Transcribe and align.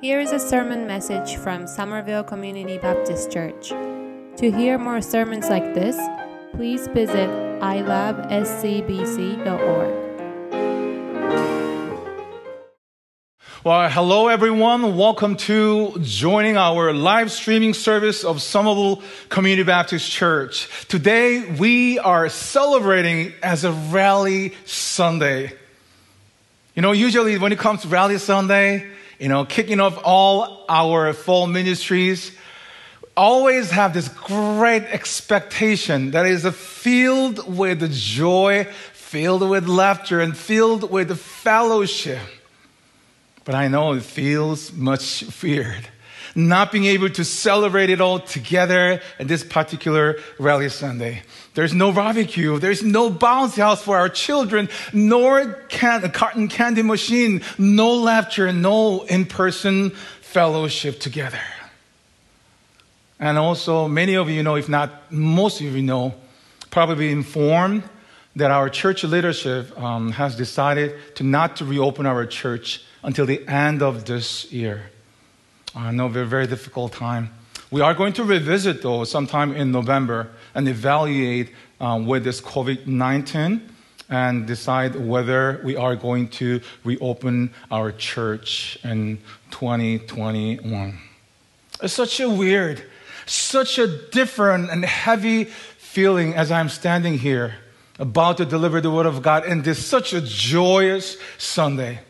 Here 0.00 0.18
is 0.18 0.32
a 0.32 0.40
sermon 0.40 0.88
message 0.88 1.36
from 1.36 1.68
Somerville 1.68 2.24
Community 2.24 2.78
Baptist 2.78 3.30
Church. 3.30 3.68
To 3.68 4.50
hear 4.50 4.76
more 4.76 5.00
sermons 5.00 5.48
like 5.48 5.72
this, 5.74 5.96
please 6.52 6.88
visit 6.88 7.28
ilabscbc.org. 7.60 8.26
Well, 13.62 13.88
hello 13.90 14.26
everyone. 14.28 14.96
Welcome 14.96 15.36
to 15.36 15.96
joining 16.00 16.56
our 16.56 16.92
live 16.92 17.30
streaming 17.30 17.74
service 17.74 18.24
of 18.24 18.42
Somerville 18.42 19.02
Community 19.28 19.62
Baptist 19.62 20.10
Church. 20.10 20.66
Today 20.88 21.44
we 21.54 22.00
are 22.00 22.28
celebrating 22.28 23.32
as 23.44 23.62
a 23.62 23.70
Rally 23.70 24.54
Sunday. 24.64 25.52
You 26.74 26.82
know, 26.82 26.90
usually 26.90 27.38
when 27.38 27.52
it 27.52 27.58
comes 27.60 27.82
to 27.82 27.88
Rally 27.88 28.18
Sunday, 28.18 28.90
you 29.20 29.28
know, 29.28 29.44
kicking 29.44 29.80
off 29.80 30.00
all 30.02 30.64
our 30.68 31.12
fall 31.12 31.46
ministries, 31.46 32.32
always 33.14 33.70
have 33.70 33.92
this 33.92 34.08
great 34.08 34.82
expectation 34.84 36.12
that 36.12 36.24
is 36.24 36.46
filled 36.56 37.54
with 37.54 37.92
joy, 37.92 38.64
filled 38.94 39.46
with 39.46 39.68
laughter, 39.68 40.20
and 40.20 40.34
filled 40.34 40.90
with 40.90 41.18
fellowship. 41.20 42.22
But 43.44 43.54
I 43.54 43.68
know 43.68 43.92
it 43.92 44.02
feels 44.02 44.72
much 44.72 45.24
weird 45.42 45.86
not 46.34 46.72
being 46.72 46.84
able 46.84 47.08
to 47.10 47.24
celebrate 47.24 47.90
it 47.90 48.00
all 48.00 48.20
together 48.20 49.00
in 49.18 49.26
this 49.26 49.44
particular 49.44 50.18
Rally 50.38 50.68
Sunday. 50.68 51.22
There's 51.54 51.74
no 51.74 51.92
barbecue. 51.92 52.58
There's 52.58 52.82
no 52.82 53.10
bounce 53.10 53.56
house 53.56 53.82
for 53.82 53.96
our 53.96 54.08
children, 54.08 54.68
nor 54.92 55.54
can, 55.68 56.04
a 56.04 56.08
cotton 56.08 56.48
candy 56.48 56.82
machine, 56.82 57.42
no 57.58 57.94
laughter, 57.94 58.52
no 58.52 59.02
in-person 59.04 59.90
fellowship 60.20 61.00
together. 61.00 61.40
And 63.18 63.36
also, 63.36 63.88
many 63.88 64.14
of 64.14 64.30
you 64.30 64.42
know, 64.42 64.54
if 64.54 64.68
not 64.68 65.12
most 65.12 65.60
of 65.60 65.76
you 65.76 65.82
know, 65.82 66.14
probably 66.70 67.10
informed 67.10 67.82
that 68.36 68.50
our 68.50 68.70
church 68.70 69.02
leadership 69.02 69.78
um, 69.78 70.12
has 70.12 70.36
decided 70.36 70.94
to 71.16 71.24
not 71.24 71.56
to 71.56 71.64
reopen 71.64 72.06
our 72.06 72.24
church 72.26 72.82
until 73.02 73.26
the 73.26 73.46
end 73.48 73.82
of 73.82 74.04
this 74.04 74.50
year. 74.52 74.90
I 75.74 75.92
know, 75.92 76.06
a 76.06 76.24
very 76.24 76.46
difficult 76.46 76.92
time. 76.92 77.30
We 77.70 77.80
are 77.80 77.94
going 77.94 78.12
to 78.14 78.24
revisit, 78.24 78.82
though, 78.82 79.04
sometime 79.04 79.54
in 79.54 79.70
November 79.70 80.30
and 80.54 80.68
evaluate 80.68 81.52
um, 81.80 82.06
with 82.06 82.24
this 82.24 82.40
COVID 82.40 82.86
19 82.86 83.68
and 84.08 84.46
decide 84.46 84.96
whether 84.96 85.60
we 85.62 85.76
are 85.76 85.94
going 85.94 86.28
to 86.28 86.60
reopen 86.82 87.54
our 87.70 87.92
church 87.92 88.78
in 88.82 89.18
2021. 89.52 90.98
It's 91.80 91.94
such 91.94 92.18
a 92.18 92.28
weird, 92.28 92.82
such 93.26 93.78
a 93.78 93.86
different 93.86 94.70
and 94.70 94.84
heavy 94.84 95.44
feeling 95.44 96.34
as 96.34 96.50
I'm 96.50 96.68
standing 96.68 97.18
here 97.18 97.54
about 98.00 98.38
to 98.38 98.44
deliver 98.44 98.80
the 98.80 98.90
Word 98.90 99.06
of 99.06 99.22
God 99.22 99.46
in 99.46 99.62
this 99.62 99.84
such 99.84 100.12
a 100.12 100.20
joyous 100.20 101.16
Sunday. 101.38 102.00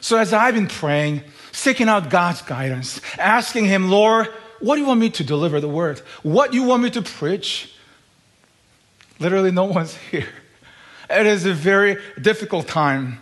So, 0.00 0.16
as 0.16 0.32
I've 0.32 0.54
been 0.54 0.68
praying, 0.68 1.22
seeking 1.52 1.88
out 1.88 2.10
God's 2.10 2.42
guidance, 2.42 3.00
asking 3.18 3.66
Him, 3.66 3.90
Lord, 3.90 4.26
what 4.60 4.76
do 4.76 4.80
you 4.80 4.86
want 4.86 5.00
me 5.00 5.10
to 5.10 5.24
deliver 5.24 5.60
the 5.60 5.68
word? 5.68 6.00
What 6.22 6.50
do 6.50 6.56
you 6.56 6.64
want 6.64 6.82
me 6.82 6.90
to 6.90 7.02
preach? 7.02 7.72
Literally, 9.18 9.50
no 9.50 9.64
one's 9.78 9.94
here. 9.94 10.28
It 11.08 11.26
is 11.26 11.46
a 11.46 11.52
very 11.52 11.98
difficult 12.20 12.66
time. 12.68 13.18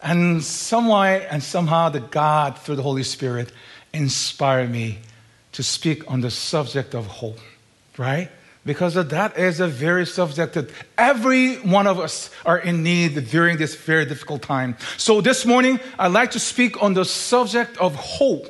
And 0.00 0.42
some 0.42 0.88
way 0.88 1.26
and 1.26 1.42
somehow, 1.42 1.88
the 1.88 2.00
God, 2.00 2.58
through 2.58 2.76
the 2.76 2.82
Holy 2.82 3.02
Spirit, 3.02 3.52
inspired 3.92 4.70
me 4.70 4.98
to 5.52 5.62
speak 5.62 6.10
on 6.10 6.20
the 6.20 6.30
subject 6.30 6.94
of 6.94 7.06
hope, 7.06 7.38
right? 7.96 8.30
Because 8.66 8.94
that 8.94 9.38
is 9.38 9.60
a 9.60 9.68
very 9.68 10.06
subject 10.06 10.54
that 10.54 10.70
every 10.96 11.56
one 11.56 11.86
of 11.86 12.00
us 12.00 12.30
are 12.46 12.58
in 12.58 12.82
need 12.82 13.28
during 13.30 13.58
this 13.58 13.74
very 13.74 14.06
difficult 14.06 14.40
time. 14.40 14.76
So 14.96 15.20
this 15.20 15.44
morning, 15.44 15.80
I'd 15.98 16.12
like 16.12 16.30
to 16.30 16.38
speak 16.38 16.82
on 16.82 16.94
the 16.94 17.04
subject 17.04 17.76
of 17.76 17.94
hope. 17.94 18.48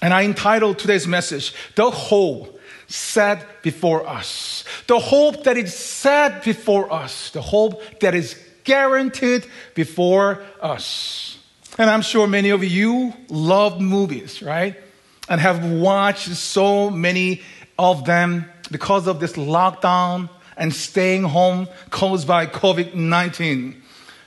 And 0.00 0.14
I 0.14 0.22
entitled 0.22 0.78
today's 0.78 1.06
message, 1.06 1.54
The 1.74 1.90
Hope 1.90 2.58
Set 2.88 3.62
Before 3.62 4.06
Us. 4.08 4.64
The 4.86 4.98
hope 4.98 5.44
that 5.44 5.56
is 5.56 5.74
set 5.74 6.42
before 6.44 6.92
us. 6.92 7.30
The 7.30 7.42
hope 7.42 7.82
that 8.00 8.14
is 8.14 8.40
guaranteed 8.64 9.46
before 9.74 10.42
us. 10.62 11.38
And 11.78 11.90
I'm 11.90 12.02
sure 12.02 12.26
many 12.26 12.50
of 12.50 12.64
you 12.64 13.12
love 13.28 13.80
movies, 13.80 14.42
right? 14.42 14.76
And 15.28 15.40
have 15.40 15.64
watched 15.64 16.28
so 16.28 16.90
many 16.90 17.42
of 17.78 18.04
them 18.04 18.50
because 18.68 19.06
of 19.06 19.20
this 19.20 19.32
lockdown 19.34 20.28
and 20.56 20.74
staying 20.74 21.22
home 21.24 21.68
caused 21.90 22.26
by 22.26 22.46
COVID 22.46 22.94
19. 22.94 23.82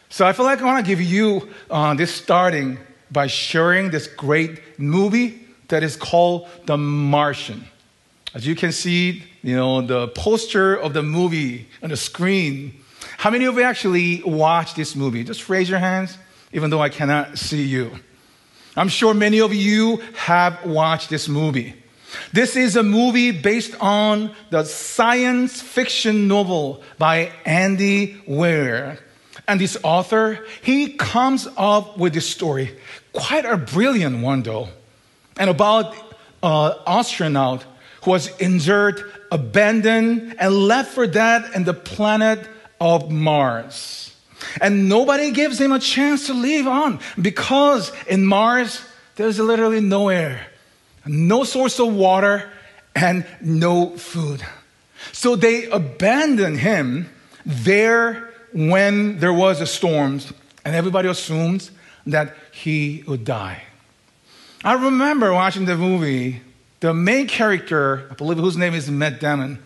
So 0.10 0.26
I 0.26 0.34
feel 0.34 0.46
like 0.46 0.62
I 0.62 0.66
want 0.66 0.86
to 0.86 0.90
give 0.90 1.02
you 1.02 1.50
uh, 1.70 1.94
this 1.94 2.14
starting 2.14 2.80
by 3.12 3.28
sharing 3.28 3.92
this 3.92 4.08
great 4.08 4.80
movie 4.80 5.46
that 5.68 5.84
is 5.84 5.96
called 5.96 6.48
The 6.66 6.78
Martian. 6.78 7.66
As 8.34 8.46
you 8.46 8.56
can 8.56 8.72
see, 8.72 9.24
you 9.42 9.56
know, 9.56 9.82
the 9.82 10.08
poster 10.10 10.76
of 10.76 10.94
the 10.94 11.04
movie 11.04 11.68
on 11.82 11.90
the 11.90 11.98
screen. 11.98 12.74
How 13.18 13.30
many 13.30 13.46
of 13.46 13.56
you 13.56 13.64
actually 13.64 14.22
watched 14.24 14.76
this 14.76 14.96
movie? 14.96 15.24
Just 15.24 15.50
raise 15.50 15.70
your 15.70 15.80
hands, 15.80 16.18
even 16.54 16.70
though 16.70 16.82
I 16.82 16.90
cannot 16.90 17.38
see 17.38 17.64
you. 17.64 17.92
I'm 18.76 18.90
sure 18.90 19.14
many 19.14 19.42
of 19.42 19.54
you 19.54 19.98
have 20.16 20.64
watched 20.66 21.10
this 21.10 21.28
movie. 21.28 21.76
This 22.32 22.56
is 22.56 22.76
a 22.76 22.84
movie 22.84 23.32
based 23.32 23.76
on 23.80 24.32
the 24.50 24.64
science 24.64 25.62
fiction 25.62 26.28
novel 26.28 26.84
by 26.98 27.32
Andy 27.46 28.22
Weir. 28.28 29.00
And 29.48 29.60
this 29.60 29.78
author, 29.84 30.46
he 30.62 30.94
comes 30.94 31.48
up 31.58 31.98
with 31.98 32.14
this 32.14 32.30
story, 32.30 32.78
quite 33.14 33.46
a 33.46 33.58
brilliant 33.58 34.22
one 34.22 34.44
though, 34.44 34.70
and 35.38 35.50
about 35.50 35.96
an 36.44 36.74
astronaut 36.86 37.66
who 38.04 38.12
was 38.12 38.30
injured, 38.40 39.12
abandoned, 39.32 40.36
and 40.40 40.54
left 40.54 40.94
for 40.94 41.08
dead 41.08 41.50
in 41.56 41.64
the 41.64 41.74
planet 41.74 42.48
of 42.80 43.12
Mars. 43.12 44.16
And 44.62 44.88
nobody 44.88 45.32
gives 45.32 45.60
him 45.60 45.72
a 45.72 45.80
chance 45.80 46.28
to 46.28 46.34
live 46.34 46.68
on 46.68 47.00
because 47.22 47.92
in 48.08 48.26
Mars, 48.26 48.82
there's 49.16 49.40
literally 49.40 49.82
no 49.82 50.10
air 50.10 50.49
no 51.10 51.44
source 51.44 51.80
of 51.80 51.94
water, 51.94 52.50
and 52.96 53.26
no 53.42 53.90
food. 53.98 54.42
So 55.12 55.36
they 55.36 55.66
abandoned 55.66 56.60
him 56.60 57.10
there 57.46 58.32
when 58.54 59.20
there 59.20 59.34
was 59.34 59.62
a 59.62 59.66
storm, 59.66 60.22
and 60.64 60.76
everybody 60.76 61.08
assumed 61.08 61.70
that 62.06 62.36
he 62.52 63.04
would 63.08 63.26
die. 63.26 63.64
I 64.64 64.74
remember 64.74 65.34
watching 65.34 65.66
the 65.66 65.78
movie, 65.78 66.42
the 66.80 66.94
main 66.94 67.28
character, 67.28 68.08
I 68.12 68.14
believe 68.16 68.38
whose 68.38 68.58
name 68.58 68.74
is 68.74 68.90
Matt 68.92 69.20
Damon, 69.20 69.60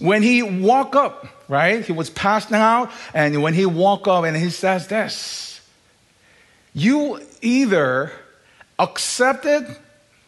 when 0.00 0.22
he 0.22 0.42
woke 0.42 0.96
up, 0.96 1.48
right? 1.48 1.84
He 1.84 1.92
was 1.92 2.10
passing 2.10 2.56
out, 2.56 2.90
and 3.14 3.42
when 3.42 3.54
he 3.54 3.64
woke 3.64 4.08
up 4.08 4.24
and 4.24 4.36
he 4.36 4.50
says 4.50 4.88
this, 4.88 5.60
you 6.74 7.20
either 7.40 8.10
accept 8.78 9.46
it 9.46 9.64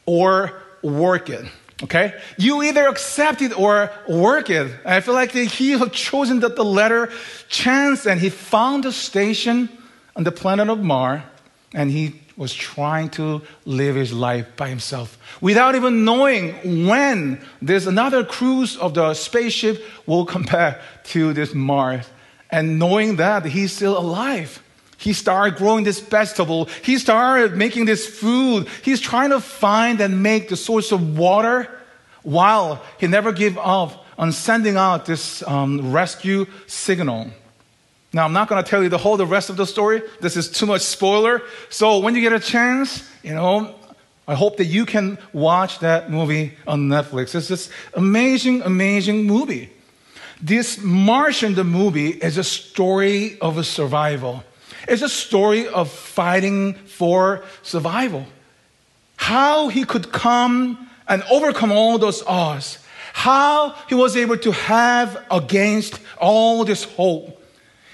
or 0.07 0.63
work 0.83 1.29
it. 1.29 1.45
Okay? 1.83 2.15
You 2.39 2.63
either 2.63 2.87
accept 2.87 3.43
it 3.43 3.59
or 3.59 3.91
work 4.09 4.49
it. 4.49 4.73
I 4.85 5.01
feel 5.01 5.15
like 5.15 5.33
he 5.33 5.73
had 5.79 5.93
chosen 5.93 6.41
the, 6.41 6.49
the 6.49 6.65
letter 6.65 7.11
chance 7.49 8.07
and 8.07 8.21
he 8.21 8.31
found 8.31 8.87
a 8.87 8.93
station 8.93 9.69
on 10.15 10.25
the 10.25 10.33
planet 10.33 10.69
of 10.69 10.83
Mars 10.83 11.23
and 11.75 11.91
he 11.91 12.23
was 12.37 12.53
trying 12.53 13.09
to 13.09 13.43
live 13.65 13.97
his 13.97 14.13
life 14.13 14.47
by 14.57 14.69
himself 14.69 15.19
without 15.41 15.75
even 15.75 16.05
knowing 16.05 16.87
when 16.87 17.41
there's 17.63 17.87
another 17.87 18.25
cruise 18.25 18.77
of 18.77 18.93
the 18.95 19.15
spaceship 19.15 19.83
will 20.07 20.27
come 20.27 20.43
back 20.43 20.79
to 21.03 21.33
this 21.33 21.55
Mars 21.55 22.07
and 22.51 22.79
knowing 22.79 23.17
that 23.17 23.45
he's 23.45 23.73
still 23.73 23.99
alive. 23.99 24.63
He 24.99 25.13
started 25.13 25.57
growing 25.57 25.85
this 25.85 26.01
vegetable. 26.01 26.67
He 26.83 26.99
started 26.99 27.57
making 27.57 27.85
this 27.85 28.07
food. 28.07 28.69
He's 28.83 29.01
trying 29.01 29.31
to 29.31 29.41
find 29.41 30.01
and 30.01 30.23
make 30.23 30.49
the 30.49 30.57
source 30.57 30.93
of 30.93 31.19
water 31.19 31.69
while 32.23 32.83
he 32.99 33.07
never 33.07 33.33
gave 33.33 33.59
up 33.59 34.05
on 34.19 34.33
sending 34.33 34.77
out 34.77 35.05
this 35.05 35.47
um, 35.47 35.93
rescue 35.93 36.47
signal. 36.67 37.31
Now, 38.13 38.25
I'm 38.25 38.33
not 38.33 38.49
going 38.49 38.63
to 38.65 38.69
tell 38.69 38.83
you 38.83 38.89
the 38.89 38.99
whole 38.99 39.17
the 39.17 39.27
rest 39.27 39.51
of 39.51 39.57
the 39.57 39.67
story. 39.67 40.03
This 40.21 40.37
is 40.37 40.51
too 40.51 40.65
much 40.65 40.81
spoiler. 40.81 41.43
So 41.69 41.99
when 41.99 42.15
you 42.15 42.23
get 42.23 42.33
a 42.33 42.41
chance, 42.41 43.07
you 43.23 43.35
know, 43.35 43.75
I 44.27 44.35
hope 44.35 44.57
that 44.57 44.65
you 44.65 44.87
can 44.87 45.19
watch 45.33 45.81
that 45.81 46.11
movie 46.11 46.55
on 46.67 46.89
Netflix. 46.89 47.35
It's 47.35 47.49
this 47.49 47.71
amazing, 47.95 48.63
amazing 48.63 49.25
movie. 49.25 49.71
This 50.41 50.79
Martian, 50.83 51.55
the 51.55 51.65
movie, 51.65 52.11
is 52.11 52.39
a 52.39 52.45
story 52.45 53.39
of 53.41 53.59
a 53.59 53.65
survival. 53.65 54.43
It's 54.89 55.03
a 55.03 55.09
story 55.09 55.67
of 55.69 55.91
fighting 55.91 56.75
for 56.75 57.43
survival. 57.63 58.27
how 59.17 59.69
he 59.69 59.85
could 59.85 60.13
come 60.13 60.89
and 61.09 61.23
overcome 61.31 61.73
all 61.73 61.99
those 61.99 62.23
odds, 62.27 62.79
how 63.13 63.75
he 63.89 63.95
was 63.95 64.17
able 64.17 64.37
to 64.37 64.53
have 64.53 65.25
against 65.31 65.99
all 66.19 66.65
this 66.65 66.85
hope. 66.85 67.43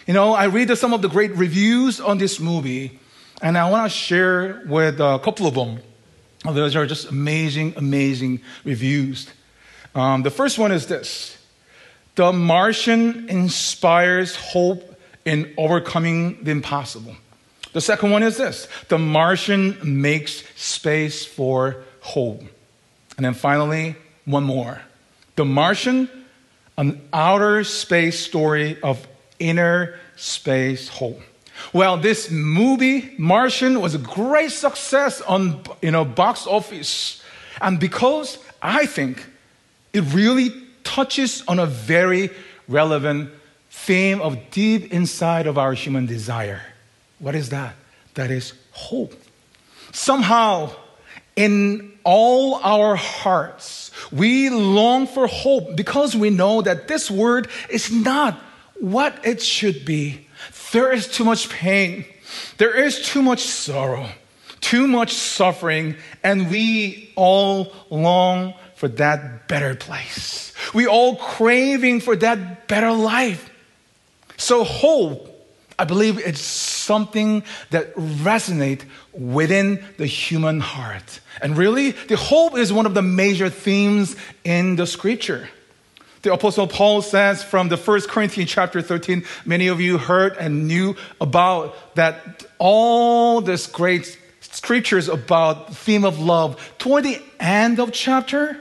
You 0.07 0.15
know, 0.15 0.35
I 0.35 0.45
read 0.47 0.77
some 0.77 0.93
of 0.93 1.01
the 1.01 1.09
great 1.09 1.35
reviews 1.37 2.01
on 2.01 2.19
this 2.19 2.41
movie, 2.41 2.99
and 3.41 3.57
I 3.57 3.71
want 3.71 3.91
to 3.91 3.97
share 3.97 4.63
with 4.67 5.01
a 5.01 5.21
couple 5.21 5.47
of 5.47 5.55
them. 5.55 5.79
Those 6.45 6.75
are 6.75 6.87
just 6.87 7.09
amazing, 7.09 7.75
amazing 7.77 8.41
reviews. 8.65 9.29
Um, 9.95 10.23
the 10.23 10.31
first 10.31 10.59
one 10.59 10.73
is 10.73 10.87
this 10.87 11.39
The 12.17 12.33
Martian 12.33 13.29
inspires 13.29 14.35
hope 14.35 14.92
in 15.25 15.53
overcoming 15.57 16.43
the 16.43 16.51
impossible. 16.51 17.17
The 17.73 17.81
second 17.81 18.11
one 18.11 18.23
is 18.23 18.37
this 18.37 18.69
The 18.89 18.99
Martian 18.99 19.79
makes 19.83 20.43
space 20.57 21.25
for 21.25 21.85
hope. 22.01 22.43
And 23.17 23.27
then 23.27 23.35
finally, 23.35 23.97
one 24.25 24.45
more 24.45 24.83
The 25.37 25.45
Martian, 25.45 26.09
an 26.77 27.01
outer 27.13 27.65
space 27.65 28.21
story 28.21 28.81
of 28.83 29.07
inner 29.39 29.99
space 30.17 30.89
hope. 30.89 31.21
Well, 31.73 31.97
this 31.97 32.31
movie, 32.31 33.15
Martian, 33.19 33.81
was 33.81 33.95
a 33.95 33.99
great 33.99 34.51
success 34.51 35.21
on 35.23 35.63
you 35.81 35.91
know, 35.91 36.05
box 36.05 36.47
office. 36.47 37.23
And 37.61 37.79
because 37.79 38.39
I 38.61 38.87
think 38.87 39.25
it 39.93 40.03
really 40.13 40.51
touches 40.83 41.43
on 41.47 41.59
a 41.59 41.67
very 41.67 42.31
relevant 42.69 43.31
theme 43.73 44.21
of 44.21 44.51
deep 44.51 44.93
inside 44.93 45.47
of 45.47 45.57
our 45.57 45.73
human 45.73 46.07
desire. 46.07 46.61
What 47.19 47.35
is 47.35 47.49
that? 47.49 47.75
That 48.15 48.31
is 48.31 48.53
hope. 48.71 49.15
Somehow, 49.93 50.73
in 51.35 51.93
all 52.05 52.57
our 52.63 52.95
hearts, 52.97 53.91
we 54.13 54.51
long 54.51 55.07
for 55.07 55.27
hope 55.27 55.75
because 55.75 56.15
we 56.15 56.31
know 56.31 56.61
that 56.63 56.87
this 56.87 57.11
word 57.11 57.49
is 57.71 57.91
not 57.91 58.39
what 58.79 59.19
it 59.25 59.43
should 59.43 59.85
be. 59.85 60.29
There 60.73 60.93
is 60.93 61.09
too 61.09 61.25
much 61.25 61.49
pain, 61.49 62.05
there 62.59 62.75
is 62.75 63.03
too 63.03 63.23
much 63.23 63.41
sorrow, 63.41 64.09
too 64.61 64.87
much 64.87 65.15
suffering, 65.15 65.97
and 66.23 66.51
we 66.51 67.13
all 67.17 67.73
long 67.91 68.55
for 68.77 68.89
that 68.89 69.49
better 69.49 69.75
place. 69.75 70.53
We 70.75 70.87
all 70.87 71.17
craving 71.17 72.01
for 72.01 72.17
that 72.17 72.69
better 72.69 72.93
life. 72.93 73.49
So 74.43 74.65
hope, 74.65 75.29
I 75.79 75.85
believe 75.85 76.19
it's 76.19 76.41
something 76.41 77.45
that 77.71 77.95
resonates 77.95 78.83
within 79.13 79.85
the 79.99 80.07
human 80.07 80.59
heart. 80.59 81.21
And 81.41 81.57
really, 81.57 81.93
the 81.93 82.17
hope 82.17 82.59
is 82.59 82.73
one 82.73 82.85
of 82.85 82.95
the 82.95 83.03
major 83.03 83.49
themes 83.49 84.17
in 84.43 84.75
the 84.75 84.85
scripture. 84.89 85.49
The 86.23 86.33
apostle 86.33 86.67
Paul 86.67 87.03
says 87.03 87.45
from 87.45 87.69
the 87.69 87.77
first 87.77 88.09
Corinthians 88.09 88.51
chapter 88.51 88.83
13, 88.83 89.25
many 89.45 89.69
of 89.69 89.81
you 89.81 89.97
heard 89.97 90.37
and 90.37 90.67
knew 90.67 90.97
about 91.21 91.95
that 91.95 92.45
all 92.59 93.43
this 93.43 93.69
great 93.69 94.19
scriptures 94.41 95.09
about 95.09 95.69
the 95.69 95.75
theme 95.77 96.05
of 96.05 96.19
love. 96.19 96.61
Toward 96.79 97.05
the 97.05 97.23
end 97.39 97.79
of 97.79 97.93
chapter, 97.93 98.61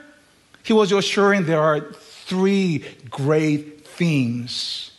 he 0.61 0.73
was 0.73 0.91
assuring 0.91 1.45
there 1.45 1.59
are 1.59 1.81
three 1.91 2.85
great 3.09 3.87
themes. 3.87 4.90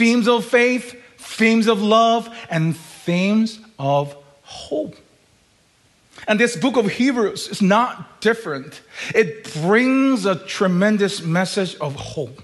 Themes 0.00 0.28
of 0.28 0.46
faith, 0.46 0.98
themes 1.18 1.66
of 1.66 1.82
love, 1.82 2.34
and 2.48 2.74
themes 2.74 3.60
of 3.78 4.16
hope. 4.44 4.96
And 6.26 6.40
this 6.40 6.56
book 6.56 6.78
of 6.78 6.90
Hebrews 6.90 7.48
is 7.48 7.60
not 7.60 8.22
different. 8.22 8.80
It 9.14 9.52
brings 9.60 10.24
a 10.24 10.36
tremendous 10.36 11.20
message 11.20 11.76
of 11.82 11.96
hope. 11.96 12.42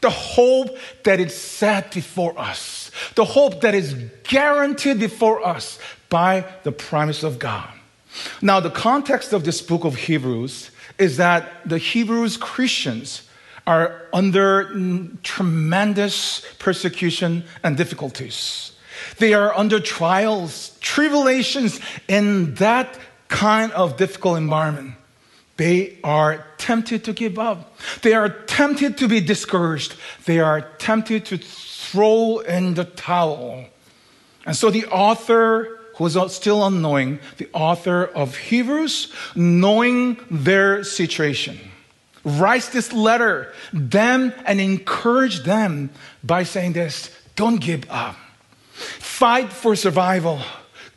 The 0.00 0.08
hope 0.08 0.78
that 1.04 1.20
is 1.20 1.34
set 1.34 1.92
before 1.92 2.32
us, 2.38 2.90
the 3.14 3.26
hope 3.26 3.60
that 3.60 3.74
is 3.74 3.94
guaranteed 4.22 4.98
before 4.98 5.46
us 5.46 5.78
by 6.08 6.46
the 6.62 6.72
promise 6.72 7.22
of 7.22 7.38
God. 7.38 7.68
Now, 8.40 8.60
the 8.60 8.70
context 8.70 9.34
of 9.34 9.44
this 9.44 9.60
book 9.60 9.84
of 9.84 9.96
Hebrews 9.96 10.70
is 10.96 11.18
that 11.18 11.68
the 11.68 11.76
Hebrews 11.76 12.38
Christians 12.38 13.25
are 13.66 14.02
under 14.12 14.70
tremendous 15.22 16.46
persecution 16.58 17.44
and 17.62 17.76
difficulties. 17.76 18.72
They 19.18 19.34
are 19.34 19.54
under 19.54 19.80
trials, 19.80 20.76
tribulations 20.80 21.80
in 22.08 22.54
that 22.54 22.98
kind 23.28 23.72
of 23.72 23.96
difficult 23.96 24.38
environment, 24.38 24.94
they 25.56 25.98
are 26.04 26.44
tempted 26.58 27.04
to 27.04 27.12
give 27.12 27.38
up. 27.38 27.78
They 28.02 28.12
are 28.12 28.28
tempted 28.28 28.98
to 28.98 29.08
be 29.08 29.20
discouraged. 29.20 29.94
They 30.26 30.38
are 30.38 30.60
tempted 30.78 31.24
to 31.26 31.38
throw 31.38 32.40
in 32.40 32.74
the 32.74 32.84
towel. 32.84 33.64
And 34.44 34.54
so 34.54 34.70
the 34.70 34.84
author, 34.86 35.78
who 35.96 36.06
is 36.06 36.16
still 36.32 36.64
unknowing, 36.64 37.20
the 37.38 37.48
author 37.54 38.04
of 38.04 38.36
Hebrews, 38.36 39.12
knowing 39.34 40.18
their 40.30 40.84
situation, 40.84 41.58
writes 42.26 42.68
this 42.68 42.92
letter 42.92 43.54
them 43.72 44.34
and 44.44 44.60
encourage 44.60 45.44
them 45.44 45.88
by 46.22 46.42
saying 46.42 46.74
this 46.74 47.10
don't 47.36 47.60
give 47.60 47.86
up 47.88 48.16
fight 48.72 49.50
for 49.50 49.74
survival 49.74 50.40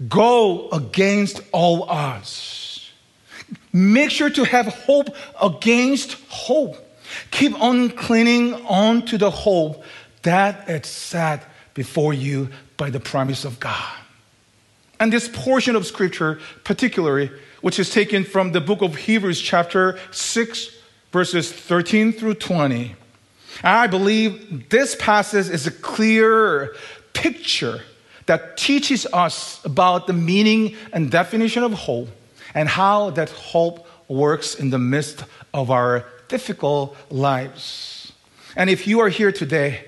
Go 0.07 0.69
against 0.69 1.41
all 1.51 1.83
odds. 1.83 2.89
Make 3.73 4.11
sure 4.11 4.29
to 4.29 4.45
have 4.45 4.67
hope 4.67 5.09
against 5.41 6.13
hope. 6.29 6.77
Keep 7.31 7.59
on 7.59 7.89
clinging 7.89 8.53
on 8.67 9.01
to 9.07 9.17
the 9.17 9.29
hope 9.29 9.83
that 10.21 10.69
is 10.69 10.87
set 10.87 11.45
before 11.73 12.13
you 12.13 12.49
by 12.77 12.89
the 12.89 12.99
promise 12.99 13.43
of 13.43 13.59
God. 13.59 13.93
And 14.99 15.11
this 15.11 15.27
portion 15.27 15.75
of 15.75 15.85
scripture, 15.85 16.39
particularly, 16.63 17.31
which 17.61 17.79
is 17.79 17.89
taken 17.89 18.23
from 18.23 18.53
the 18.53 18.61
book 18.61 18.81
of 18.81 18.95
Hebrews, 18.95 19.41
chapter 19.41 19.99
6, 20.11 20.75
verses 21.11 21.51
13 21.51 22.11
through 22.13 22.35
20, 22.35 22.95
I 23.63 23.87
believe 23.87 24.69
this 24.69 24.95
passage 24.95 25.49
is 25.49 25.67
a 25.67 25.71
clear 25.71 26.75
picture 27.13 27.81
that 28.27 28.57
teaches 28.57 29.05
us 29.07 29.63
about 29.65 30.07
the 30.07 30.13
meaning 30.13 30.75
and 30.93 31.09
definition 31.09 31.63
of 31.63 31.73
hope 31.73 32.09
and 32.53 32.69
how 32.69 33.09
that 33.11 33.29
hope 33.31 33.87
works 34.07 34.55
in 34.55 34.69
the 34.69 34.79
midst 34.79 35.23
of 35.53 35.71
our 35.71 36.05
difficult 36.27 36.95
lives. 37.09 38.11
And 38.55 38.69
if 38.69 38.87
you 38.87 38.99
are 38.99 39.09
here 39.09 39.31
today, 39.31 39.85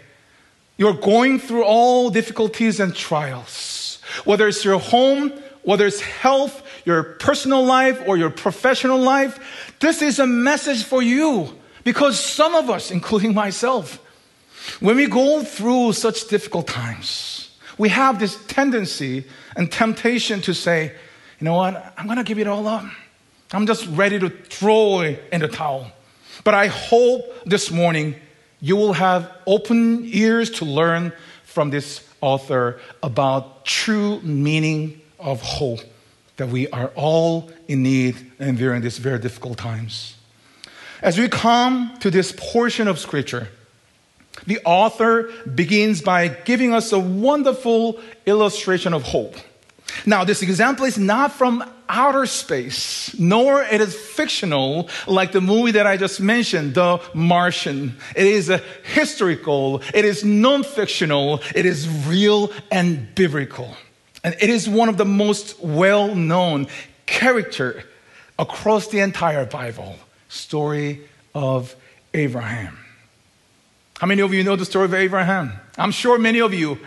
you're 0.78 0.94
going 0.94 1.40
through 1.40 1.64
all 1.64 2.10
difficulties 2.10 2.80
and 2.80 2.96
trials, 2.96 4.00
whether 4.26 4.48
it's 4.48 4.66
your 4.66 4.80
home, 4.80 5.32
whether 5.64 5.86
it's 5.86 6.02
health, 6.02 6.64
your 6.86 7.04
personal 7.04 7.64
life, 7.64 8.02
or 8.08 8.18
your 8.18 8.32
professional 8.32 9.00
life, 9.00 9.61
this 9.82 10.02
is 10.02 10.20
a 10.20 10.28
message 10.28 10.84
for 10.84 11.02
you 11.02 11.50
because 11.84 12.20
some 12.20 12.56
of 12.56 12.70
us, 12.70 12.92
including 12.98 13.34
myself, 13.34 14.00
when 14.80 14.96
we 14.96 15.08
go 15.08 15.44
through 15.44 15.94
such 15.94 16.28
difficult 16.28 16.68
times, 16.68 17.58
we 17.78 17.90
have 17.90 18.20
this 18.20 18.38
tendency 18.46 19.26
and 19.56 19.72
temptation 19.72 20.40
to 20.42 20.54
say, 20.54 20.94
you 21.40 21.46
know 21.46 21.56
what, 21.56 21.94
I'm 21.98 22.06
going 22.06 22.20
to 22.20 22.24
give 22.24 22.38
it 22.38 22.48
all 22.48 22.68
up. 22.68 22.86
I'm 23.52 23.66
just 23.66 23.88
ready 23.88 24.20
to 24.20 24.30
throw 24.30 25.02
it 25.02 25.22
in 25.32 25.42
the 25.42 25.48
towel. 25.48 25.92
But 26.44 26.54
I 26.54 26.68
hope 26.68 27.26
this 27.46 27.72
morning 27.72 28.16
you 28.60 28.76
will 28.76 28.94
have 28.94 29.32
open 29.48 30.06
ears 30.06 30.52
to 30.52 30.66
learn 30.66 31.12
from 31.44 31.72
this 31.72 32.08
author 32.22 32.80
about 33.02 33.66
true 33.66 34.22
meaning 34.22 35.02
of 35.20 35.42
hope 35.42 35.82
that 36.42 36.50
we 36.50 36.68
are 36.70 36.88
all 36.96 37.52
in 37.68 37.84
need 37.84 38.16
and 38.40 38.58
during 38.58 38.82
these 38.82 38.98
very 38.98 39.20
difficult 39.20 39.60
times. 39.60 40.16
As 41.04 41.16
we 41.16 41.30
come 41.30 41.96
to 42.00 42.10
this 42.10 42.34
portion 42.36 42.88
of 42.88 42.98
scripture, 42.98 43.50
the 44.48 44.60
author 44.66 45.30
begins 45.54 46.02
by 46.02 46.30
giving 46.30 46.74
us 46.74 46.92
a 46.94 47.00
wonderful 47.00 48.00
illustration 48.26 48.92
of 48.96 49.04
hope. 49.04 49.36
Now, 50.08 50.24
this 50.24 50.42
example 50.42 50.86
is 50.86 50.98
not 50.98 51.32
from 51.32 51.64
outer 51.88 52.26
space, 52.26 53.16
nor 53.20 53.62
it 53.62 53.80
is 53.80 53.96
fictional 53.96 54.90
like 55.06 55.32
the 55.32 55.42
movie 55.42 55.74
that 55.74 55.86
I 55.86 55.96
just 55.96 56.20
mentioned, 56.20 56.74
The 56.74 57.00
Martian. 57.14 57.98
It 58.16 58.26
is 58.26 58.50
a 58.50 58.64
historical, 58.96 59.84
it 59.94 60.06
is 60.06 60.24
non-fictional, 60.24 61.42
it 61.54 61.68
is 61.68 61.88
real 62.08 62.52
and 62.72 63.14
biblical. 63.14 63.78
And 64.24 64.36
it 64.40 64.50
is 64.50 64.70
one 64.70 64.90
of 64.90 64.98
the 64.98 65.06
most 65.06 65.60
well-known 65.60 66.68
character 67.06 67.84
across 68.38 68.88
the 68.88 69.00
entire 69.00 69.46
Bible, 69.46 69.96
story 70.30 71.02
of 71.34 71.76
Abraham. 72.14 72.78
How 73.98 74.08
many 74.08 74.22
of 74.22 74.34
you 74.34 74.44
know 74.44 74.56
the 74.56 74.66
story 74.66 74.86
of 74.86 74.94
Abraham? 74.94 75.54
I'm 75.78 75.92
sure 75.92 76.18
many 76.18 76.42
of 76.42 76.54
you, 76.54 76.80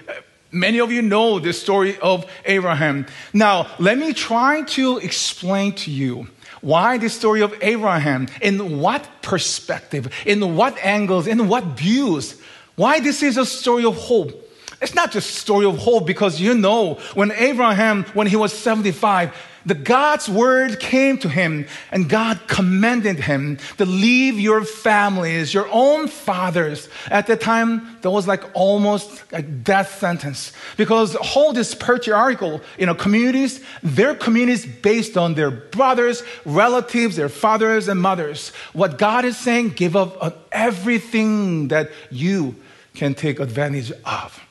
Many 0.55 0.79
of 0.79 0.93
you 0.93 1.03
know 1.03 1.41
the 1.41 1.53
story 1.53 1.99
of 1.99 2.31
Abraham. 2.45 3.07
Now, 3.33 3.67
let 3.81 3.99
me 3.99 4.13
try 4.13 4.63
to 4.63 4.99
explain 4.99 5.73
to 5.75 5.91
you 5.91 6.29
why 6.61 6.97
the 6.97 7.09
story 7.09 7.43
of 7.43 7.53
Abraham, 7.61 8.29
in 8.41 8.79
what 8.79 9.05
perspective, 9.21 10.15
in 10.25 10.55
what 10.55 10.79
angles, 10.79 11.27
in 11.27 11.49
what 11.49 11.65
views, 11.65 12.41
why 12.77 13.01
this 13.01 13.21
is 13.21 13.37
a 13.37 13.45
story 13.45 13.85
of 13.85 13.97
hope. 13.97 14.44
It's 14.81 14.95
not 14.95 15.13
just 15.13 15.35
story 15.35 15.67
of 15.67 15.79
hope 15.79 16.07
because 16.07 16.41
you 16.41 16.55
know 16.55 16.95
when 17.15 17.33
Abraham, 17.33 18.05
when 18.15 18.27
he 18.27 18.37
was 18.37 18.53
75, 18.53 19.35
the 19.67 19.75
God's 19.75 20.29
word 20.29 20.79
came 20.79 21.17
to 21.19 21.29
him 21.29 21.67
and 21.91 22.09
God 22.09 22.39
commanded 22.47 23.19
him 23.19 23.59
to 23.79 23.87
leave 23.87 24.39
your 24.39 24.63
families, 24.63 25.55
your 25.55 25.69
own 25.71 26.07
fathers. 26.09 26.89
At 27.11 27.27
the 27.27 27.37
time, 27.37 27.97
that 28.03 28.11
was 28.11 28.29
like 28.29 28.45
almost 28.53 29.25
a 29.33 29.41
death 29.41 29.99
sentence 29.99 30.53
because 30.77 31.17
all 31.17 31.55
this 31.55 31.75
patriarchal, 31.75 32.61
you 32.79 32.85
know, 32.85 32.95
communities, 32.95 33.61
their 33.83 34.15
communities 34.15 34.67
based 34.67 35.17
on 35.17 35.35
their 35.35 35.51
brothers, 35.51 36.23
relatives, 36.45 37.17
their 37.17 37.31
fathers 37.31 37.89
and 37.89 38.01
mothers. 38.01 38.51
What 38.75 38.99
God 38.99 39.25
is 39.25 39.39
saying, 39.39 39.71
give 39.71 39.97
up 39.97 40.47
everything 40.53 41.69
that 41.69 41.91
you 42.11 42.57
can 42.95 43.15
take 43.15 43.41
advantage 43.41 43.93
of. 44.05 44.44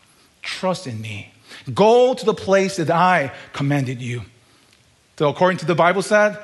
Trust 0.44 0.86
in 0.86 1.02
me. 1.02 1.34
Go 1.74 2.14
to 2.14 2.26
the 2.26 2.34
place 2.34 2.76
that 2.76 2.92
I 2.92 3.32
commanded 3.54 4.02
you. 4.02 4.22
So, 5.18 5.30
according 5.30 5.58
to 5.60 5.66
the 5.66 5.76
Bible 5.76 6.02
said, 6.02 6.38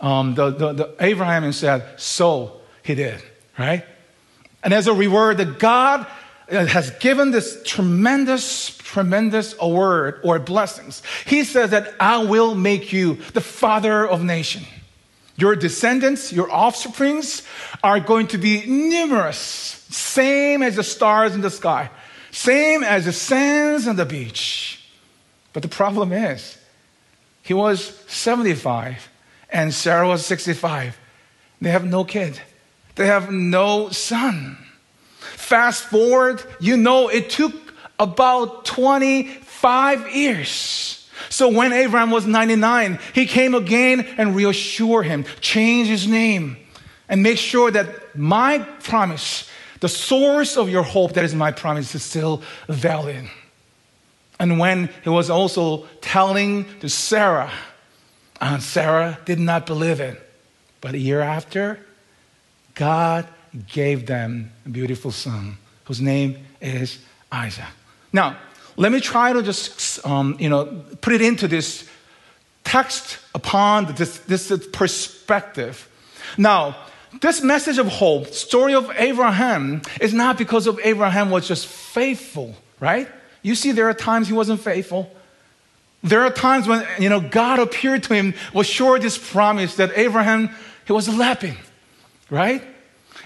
um, 0.00 0.34
the, 0.34 0.50
the, 0.50 0.72
the 0.72 0.94
Abraham 1.00 1.50
said, 1.52 2.00
so 2.00 2.60
he 2.82 2.94
did, 2.94 3.22
right? 3.58 3.84
And 4.64 4.72
as 4.72 4.86
a 4.86 4.94
reward, 4.94 5.38
that 5.38 5.58
God 5.58 6.06
uh, 6.50 6.66
has 6.66 6.90
given 6.92 7.30
this 7.30 7.62
tremendous, 7.64 8.76
tremendous 8.78 9.54
award 9.60 10.20
or 10.24 10.38
blessings. 10.38 11.02
He 11.26 11.44
says 11.44 11.70
that 11.70 11.94
I 12.00 12.24
will 12.24 12.54
make 12.54 12.92
you 12.92 13.14
the 13.34 13.40
father 13.40 14.06
of 14.06 14.22
nation. 14.22 14.64
Your 15.36 15.56
descendants, 15.56 16.32
your 16.32 16.52
offsprings 16.52 17.42
are 17.82 18.00
going 18.00 18.28
to 18.28 18.38
be 18.38 18.64
numerous, 18.66 19.38
same 19.38 20.62
as 20.62 20.76
the 20.76 20.84
stars 20.84 21.34
in 21.34 21.40
the 21.40 21.50
sky. 21.50 21.90
Same 22.32 22.82
as 22.82 23.04
the 23.04 23.12
sands 23.12 23.86
on 23.86 23.96
the 23.96 24.06
beach. 24.06 24.82
But 25.52 25.62
the 25.62 25.68
problem 25.68 26.12
is, 26.12 26.58
he 27.42 27.54
was 27.54 28.02
75 28.08 29.08
and 29.50 29.72
Sarah 29.72 30.08
was 30.08 30.24
65. 30.24 30.98
They 31.60 31.70
have 31.70 31.84
no 31.84 32.04
kid, 32.04 32.40
they 32.96 33.06
have 33.06 33.30
no 33.30 33.90
son. 33.90 34.56
Fast 35.18 35.84
forward, 35.84 36.42
you 36.58 36.76
know, 36.76 37.08
it 37.08 37.28
took 37.30 37.52
about 37.98 38.64
25 38.64 40.14
years. 40.14 41.08
So 41.28 41.48
when 41.48 41.72
Abraham 41.72 42.10
was 42.10 42.26
99, 42.26 42.98
he 43.14 43.26
came 43.26 43.54
again 43.54 44.00
and 44.16 44.34
reassured 44.34 45.06
him, 45.06 45.24
change 45.40 45.88
his 45.88 46.08
name, 46.08 46.56
and 47.08 47.22
make 47.22 47.38
sure 47.38 47.70
that 47.70 48.16
my 48.16 48.58
promise 48.58 49.48
the 49.82 49.88
source 49.88 50.56
of 50.56 50.70
your 50.70 50.84
hope, 50.84 51.14
that 51.14 51.24
is 51.24 51.34
my 51.34 51.50
promise, 51.50 51.92
is 51.96 52.04
still 52.04 52.40
valid. 52.68 53.28
And 54.38 54.60
when 54.60 54.88
he 55.02 55.10
was 55.10 55.28
also 55.28 55.86
telling 56.00 56.66
to 56.78 56.88
Sarah, 56.88 57.50
and 58.40 58.62
Sarah 58.62 59.18
did 59.24 59.40
not 59.40 59.66
believe 59.66 59.98
it. 59.98 60.22
But 60.80 60.94
a 60.94 60.98
year 60.98 61.20
after, 61.20 61.80
God 62.76 63.26
gave 63.66 64.06
them 64.06 64.52
a 64.64 64.68
beautiful 64.68 65.10
son 65.10 65.58
whose 65.86 66.00
name 66.00 66.38
is 66.60 67.00
Isaac. 67.32 67.64
Now, 68.12 68.36
let 68.76 68.92
me 68.92 69.00
try 69.00 69.32
to 69.32 69.42
just, 69.42 70.06
um, 70.06 70.36
you 70.38 70.48
know, 70.48 70.84
put 71.00 71.12
it 71.12 71.22
into 71.22 71.48
this 71.48 71.88
text 72.62 73.18
upon 73.34 73.92
this, 73.96 74.18
this 74.18 74.52
perspective. 74.72 75.88
Now, 76.38 76.76
this 77.20 77.42
message 77.42 77.78
of 77.78 77.86
hope, 77.86 78.28
story 78.28 78.74
of 78.74 78.90
Abraham, 78.96 79.82
is 80.00 80.12
not 80.14 80.38
because 80.38 80.66
of 80.66 80.80
Abraham 80.82 81.30
was 81.30 81.46
just 81.46 81.66
faithful, 81.66 82.54
right? 82.80 83.08
You 83.42 83.54
see, 83.54 83.72
there 83.72 83.88
are 83.88 83.94
times 83.94 84.28
he 84.28 84.32
wasn't 84.32 84.60
faithful. 84.60 85.12
There 86.02 86.22
are 86.22 86.30
times 86.30 86.66
when, 86.66 86.86
you 86.98 87.08
know, 87.08 87.20
God 87.20 87.58
appeared 87.58 88.02
to 88.04 88.14
him, 88.14 88.34
was 88.52 88.66
sure 88.66 88.98
this 88.98 89.18
promise 89.18 89.76
that 89.76 89.96
Abraham, 89.96 90.50
he 90.86 90.92
was 90.92 91.08
laughing, 91.08 91.56
right? 92.30 92.62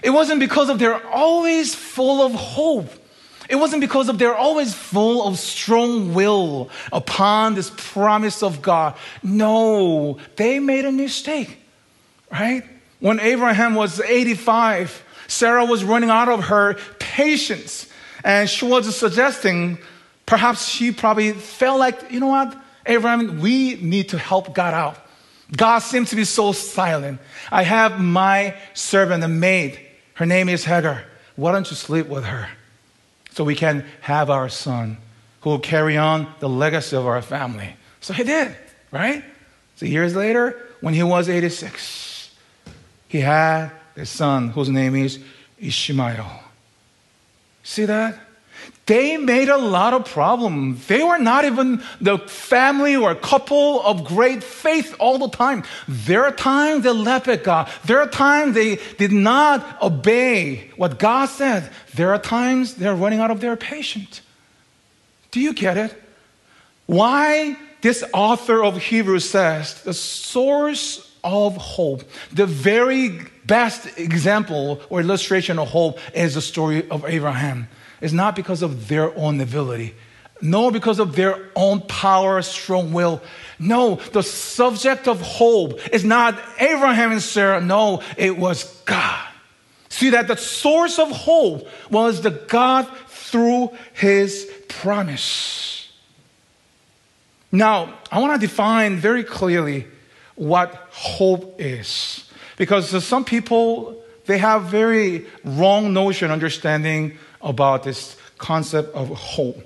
It 0.03 0.11
wasn't 0.11 0.39
because 0.39 0.69
of 0.69 0.77
they're 0.77 1.05
always 1.07 1.73
full 1.73 2.21
of 2.21 2.33
hope. 2.33 2.89
It 3.49 3.55
wasn't 3.55 3.81
because 3.81 4.09
of 4.09 4.19
they're 4.19 4.35
always 4.35 4.73
full 4.73 5.25
of 5.25 5.39
strong 5.39 6.13
will 6.13 6.69
upon 6.91 7.55
this 7.55 7.71
promise 7.75 8.43
of 8.43 8.61
God. 8.61 8.95
No, 9.23 10.19
they 10.35 10.59
made 10.59 10.85
a 10.85 10.91
mistake, 10.91 11.57
right? 12.31 12.63
When 12.99 13.19
Abraham 13.19 13.75
was 13.75 13.99
85, 13.99 15.03
Sarah 15.27 15.65
was 15.65 15.83
running 15.83 16.09
out 16.09 16.29
of 16.29 16.45
her 16.45 16.75
patience. 16.99 17.91
And 18.23 18.49
she 18.49 18.65
was 18.65 18.95
suggesting, 18.95 19.77
perhaps 20.25 20.67
she 20.67 20.91
probably 20.91 21.33
felt 21.33 21.79
like, 21.79 22.11
you 22.11 22.19
know 22.19 22.27
what, 22.27 22.57
Abraham, 22.85 23.39
we 23.39 23.75
need 23.75 24.09
to 24.09 24.17
help 24.17 24.55
God 24.55 24.73
out. 24.73 24.97
God 25.55 25.79
seems 25.79 26.09
to 26.09 26.15
be 26.15 26.25
so 26.25 26.51
silent. 26.51 27.19
I 27.51 27.63
have 27.63 28.01
my 28.01 28.55
servant, 28.73 29.23
a 29.23 29.27
maid. 29.27 29.79
Her 30.15 30.25
name 30.25 30.49
is 30.49 30.65
Hagar. 30.65 31.03
Why 31.35 31.51
don't 31.51 31.69
you 31.69 31.75
sleep 31.75 32.07
with 32.07 32.25
her 32.25 32.49
so 33.31 33.43
we 33.43 33.55
can 33.55 33.85
have 34.01 34.29
our 34.29 34.49
son 34.49 34.97
who 35.41 35.51
will 35.51 35.59
carry 35.59 35.95
on 35.95 36.27
the 36.39 36.49
legacy 36.49 36.95
of 36.95 37.05
our 37.05 37.21
family? 37.21 37.75
So 38.01 38.13
he 38.13 38.23
did, 38.23 38.55
right? 38.91 39.23
So 39.75 39.85
years 39.85 40.15
later, 40.15 40.59
when 40.81 40.93
he 40.93 41.03
was 41.03 41.29
86, 41.29 42.06
he 43.07 43.21
had 43.21 43.71
a 43.95 44.05
son 44.05 44.49
whose 44.49 44.69
name 44.69 44.95
is 44.95 45.19
Ishmael. 45.59 46.43
See 47.63 47.85
that? 47.85 48.19
They 48.85 49.17
made 49.17 49.49
a 49.49 49.57
lot 49.57 49.93
of 49.93 50.05
problems. 50.05 50.87
They 50.87 51.03
were 51.03 51.17
not 51.17 51.43
even 51.43 51.83
the 51.99 52.17
family 52.19 52.95
or 52.95 53.13
couple 53.15 53.81
of 53.81 54.05
great 54.05 54.41
faith 54.43 54.95
all 54.97 55.17
the 55.17 55.29
time. 55.29 55.63
There 55.89 56.23
are 56.23 56.31
times 56.31 56.83
they 56.85 56.91
left 56.91 57.27
at 57.27 57.43
God. 57.43 57.69
There 57.83 57.99
are 57.99 58.07
times 58.07 58.55
they 58.55 58.79
did 58.97 59.11
not 59.11 59.81
obey 59.81 60.71
what 60.77 60.99
God 60.99 61.27
said. 61.27 61.69
There 61.95 62.13
are 62.13 62.19
times 62.19 62.75
they're 62.75 62.95
running 62.95 63.19
out 63.19 63.29
of 63.29 63.41
their 63.41 63.57
patience. 63.57 64.21
Do 65.31 65.41
you 65.41 65.53
get 65.53 65.77
it? 65.77 65.93
Why 66.85 67.57
this 67.81 68.05
author 68.13 68.63
of 68.63 68.77
Hebrews 68.77 69.29
says 69.29 69.81
the 69.83 69.93
source 69.93 71.06
of 71.23 71.55
hope. 71.57 72.03
The 72.31 72.45
very 72.45 73.19
best 73.45 73.97
example 73.97 74.81
or 74.89 75.01
illustration 75.01 75.59
of 75.59 75.69
hope 75.69 75.99
is 76.13 76.35
the 76.35 76.41
story 76.41 76.89
of 76.89 77.05
Abraham. 77.05 77.67
It's 78.01 78.13
not 78.13 78.35
because 78.35 78.61
of 78.61 78.87
their 78.87 79.17
own 79.17 79.41
ability, 79.41 79.95
nor 80.41 80.71
because 80.71 80.99
of 80.99 81.15
their 81.15 81.49
own 81.55 81.81
power, 81.81 82.41
strong 82.41 82.93
will. 82.93 83.21
No, 83.59 83.95
the 84.13 84.21
subject 84.21 85.07
of 85.07 85.19
hope 85.21 85.79
is 85.91 86.03
not 86.05 86.39
Abraham 86.59 87.11
and 87.11 87.21
Sarah. 87.21 87.59
No, 87.59 88.03
it 88.17 88.37
was 88.37 88.63
God. 88.85 89.27
See 89.89 90.11
that 90.11 90.27
the 90.27 90.37
source 90.37 90.99
of 90.99 91.09
hope 91.09 91.67
was 91.89 92.21
the 92.21 92.31
God 92.31 92.87
through 93.07 93.71
his 93.93 94.51
promise. 94.67 95.91
Now, 97.51 97.97
I 98.11 98.19
want 98.19 98.39
to 98.39 98.47
define 98.47 98.97
very 98.97 99.23
clearly 99.23 99.87
what 100.37 100.73
hope 100.91 101.55
is. 101.59 102.23
Because 102.55 103.03
some 103.03 103.25
people, 103.25 104.01
they 104.25 104.37
have 104.37 104.63
very 104.63 105.25
wrong 105.43 105.93
notion, 105.93 106.31
understanding 106.31 107.17
about 107.41 107.83
this 107.83 108.15
concept 108.37 108.95
of 108.95 109.09
hope. 109.09 109.61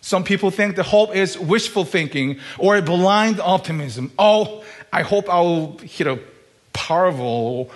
Some 0.00 0.24
people 0.24 0.50
think 0.50 0.76
that 0.76 0.84
hope 0.84 1.14
is 1.14 1.38
wishful 1.38 1.84
thinking 1.84 2.38
or 2.58 2.76
a 2.76 2.82
blind 2.82 3.40
optimism. 3.40 4.10
Oh, 4.18 4.64
I 4.92 5.02
hope 5.02 5.28
I'll 5.28 5.78
hit 5.78 6.06
a 6.06 6.18
Powerball. 6.72 7.70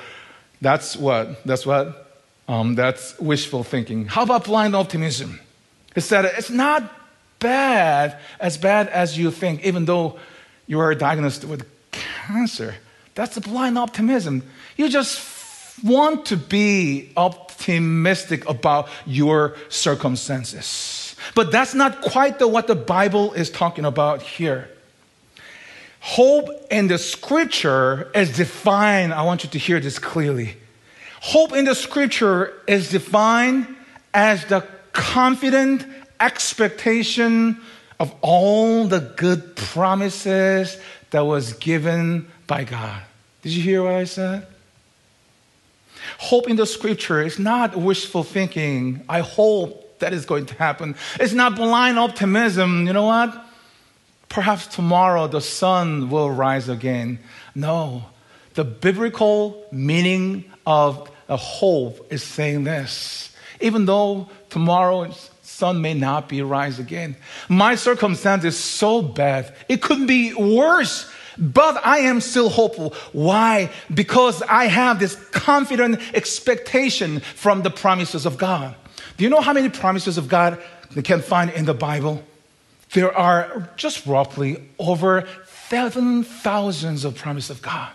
That's 0.61 0.97
what, 0.97 1.45
that's 1.45 1.67
what, 1.67 2.17
um, 2.49 2.75
that's 2.75 3.19
wishful 3.19 3.63
thinking. 3.63 4.07
How 4.07 4.23
about 4.23 4.45
blind 4.45 4.75
optimism? 4.75 5.39
It's 5.95 6.09
that 6.09 6.25
it's 6.25 6.51
not 6.51 6.91
bad, 7.39 8.19
as 8.41 8.57
bad 8.57 8.89
as 8.89 9.19
you 9.19 9.31
think, 9.31 9.65
even 9.65 9.85
though 9.85 10.19
you 10.67 10.81
are 10.81 10.95
diagnosed 10.95 11.45
with 11.45 11.67
cancer. 12.27 12.75
That's 13.15 13.37
a 13.37 13.41
blind 13.41 13.79
optimism. 13.79 14.43
You 14.77 14.89
just 14.89 15.83
want 15.83 16.27
to 16.27 16.37
be 16.37 17.13
optimistic 17.17 18.49
about 18.49 18.89
your 19.07 19.57
circumstances. 19.69 21.17
But 21.35 21.51
that's 21.51 21.75
not 21.75 22.03
quite 22.03 22.39
the, 22.39 22.49
what 22.49 22.67
the 22.67 22.75
Bible 22.75 23.33
is 23.33 23.51
talking 23.51 23.85
about 23.85 24.23
here. 24.23 24.69
Hope 26.01 26.49
in 26.71 26.89
the 26.89 26.99
scripture 26.99 28.11
is 28.15 28.37
defined, 28.37 29.13
I 29.13 29.23
want 29.23 29.45
you 29.45 29.51
to 29.51 29.59
hear 29.59 29.81
this 29.81 29.99
clearly. 29.99 30.57
Hope 31.21 31.53
in 31.53 31.65
the 31.65 31.75
scripture 31.75 32.53
is 32.69 32.91
defined 32.91 33.67
as 34.15 34.45
the 34.45 34.65
confident 34.93 35.85
expectation 36.21 37.61
of 37.99 38.15
all 38.21 38.87
the 38.87 39.01
good 39.17 39.57
promises 39.57 40.79
that 41.11 41.21
was 41.21 41.55
given 41.55 42.29
by 42.47 42.65
God. 42.65 43.03
Did 43.43 43.53
you 43.53 43.63
hear 43.63 43.83
what 43.83 43.95
I 43.95 44.05
said? 44.05 44.47
Hope 46.19 46.49
in 46.49 46.57
the 46.57 46.67
scripture 46.67 47.23
is 47.23 47.39
not 47.39 47.77
wishful 47.77 48.23
thinking. 48.23 49.03
I 49.09 49.21
hope 49.21 49.99
that 49.99 50.13
is 50.13 50.27
going 50.27 50.47
to 50.47 50.55
happen. 50.55 50.95
It's 51.19 51.33
not 51.33 51.57
blind 51.57 51.99
optimism. 51.99 52.87
You 52.87 52.93
know 52.93 53.07
what? 53.07 53.45
Perhaps 54.29 54.67
tomorrow 54.69 55.27
the 55.27 55.41
sun 55.41 56.11
will 56.11 56.31
rise 56.31 56.69
again. 56.69 57.19
No. 57.55 58.05
The 58.55 58.65
biblical 58.65 59.65
meaning 59.73 60.45
of 60.67 61.11
a 61.29 61.37
hope 61.37 62.13
is 62.13 62.23
saying 62.23 62.65
this. 62.65 63.35
Even 63.61 63.87
though 63.87 64.29
tomorrow 64.51 65.11
sun 65.57 65.81
may 65.81 65.95
not 65.95 66.29
be 66.29 66.43
rise 66.43 66.79
again. 66.79 67.17
My 67.49 67.77
circumstance 67.77 68.45
is 68.45 68.59
so 68.59 69.01
bad. 69.01 69.55
It 69.69 69.81
couldn't 69.81 70.07
be 70.07 70.35
worse. 70.35 71.11
But 71.39 71.85
I 71.85 71.99
am 71.99 72.21
still 72.21 72.49
hopeful. 72.49 72.95
Why? 73.13 73.71
Because 73.93 74.43
I 74.43 74.67
have 74.67 74.99
this 74.99 75.17
confident 75.31 76.01
expectation 76.15 77.21
from 77.21 77.63
the 77.63 77.71
promises 77.71 78.25
of 78.25 78.39
God. 78.39 78.75
Do 79.17 79.25
you 79.25 79.31
know 79.31 79.41
how 79.41 79.53
many 79.53 79.69
promises 79.69 80.19
of 80.19 80.29
God 80.29 80.59
we 80.95 81.03
can 81.03 81.21
find 81.21 81.51
in 81.51 81.65
the 81.65 81.75
Bible? 81.75 82.23
There 82.93 83.15
are 83.15 83.69
just 83.77 84.07
roughly 84.07 84.63
over 84.79 85.27
seven 85.69 86.23
thousands 86.23 87.05
of 87.05 87.17
promises 87.17 87.51
of 87.51 87.63
God. 87.63 87.93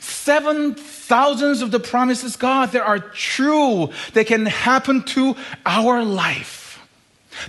Seven 0.00 0.74
thousands 0.74 1.62
of 1.62 1.70
the 1.70 1.80
promises 1.80 2.36
God 2.36 2.72
that 2.72 2.82
are 2.82 2.98
true, 2.98 3.90
that 4.12 4.26
can 4.26 4.44
happen 4.44 5.02
to 5.04 5.36
our 5.64 6.04
life. 6.04 6.57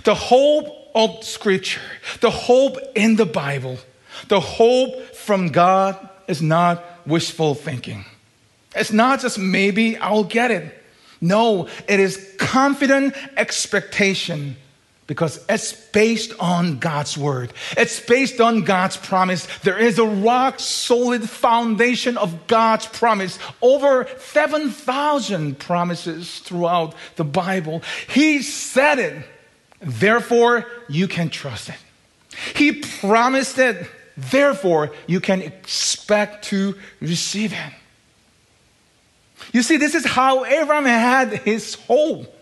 The 0.04 0.14
hope 0.14 0.90
of 0.94 1.24
Scripture, 1.24 1.80
the 2.20 2.30
hope 2.30 2.76
in 2.94 3.16
the 3.16 3.26
Bible, 3.26 3.78
the 4.28 4.40
hope 4.40 5.14
from 5.14 5.48
God 5.48 6.08
is 6.26 6.42
not 6.42 6.84
wishful 7.06 7.54
thinking. 7.54 8.04
It's 8.74 8.92
not 8.92 9.20
just 9.20 9.38
maybe 9.38 9.96
I'll 9.96 10.24
get 10.24 10.50
it. 10.50 10.76
No, 11.20 11.68
it 11.88 12.00
is 12.00 12.34
confident 12.38 13.14
expectation 13.36 14.56
because 15.06 15.44
it's 15.48 15.72
based 15.72 16.32
on 16.38 16.78
God's 16.78 17.18
word. 17.18 17.52
It's 17.76 17.98
based 17.98 18.40
on 18.40 18.62
God's 18.62 18.96
promise. 18.96 19.48
There 19.62 19.76
is 19.76 19.98
a 19.98 20.06
rock 20.06 20.60
solid 20.60 21.28
foundation 21.28 22.16
of 22.16 22.46
God's 22.46 22.86
promise. 22.86 23.36
Over 23.60 24.08
7,000 24.18 25.58
promises 25.58 26.38
throughout 26.38 26.94
the 27.16 27.24
Bible. 27.24 27.82
He 28.08 28.40
said 28.40 29.00
it. 29.00 29.26
Therefore, 29.80 30.66
you 30.88 31.08
can 31.08 31.30
trust 31.30 31.68
it. 31.68 31.78
He 32.54 32.72
promised 32.72 33.58
it. 33.58 33.88
Therefore, 34.16 34.92
you 35.06 35.20
can 35.20 35.40
expect 35.40 36.44
to 36.46 36.76
receive 37.00 37.52
it. 37.52 37.72
You 39.52 39.62
see, 39.62 39.78
this 39.78 39.94
is 39.94 40.04
how 40.04 40.44
Abraham 40.44 40.84
had 40.84 41.32
his 41.38 41.74
hope. 41.74 42.36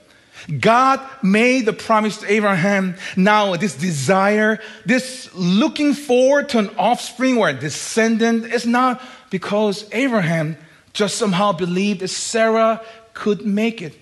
God 0.61 1.01
made 1.23 1.67
the 1.67 1.73
promise 1.73 2.19
to 2.19 2.33
Abraham. 2.33 2.97
Now, 3.17 3.57
this 3.57 3.75
desire, 3.75 4.61
this 4.87 5.29
looking 5.35 5.95
forward 5.95 6.49
to 6.51 6.59
an 6.59 6.71
offspring 6.77 7.39
or 7.39 7.49
a 7.49 7.53
descendant 7.53 8.47
is 8.47 8.67
not 8.67 9.03
because 9.31 9.85
Abraham 9.93 10.57
just 10.93 11.17
somehow 11.17 11.53
believed 11.53 12.01
that 12.01 12.09
Sarah 12.09 12.81
could 13.15 13.45
make 13.45 13.83
it. 13.83 13.95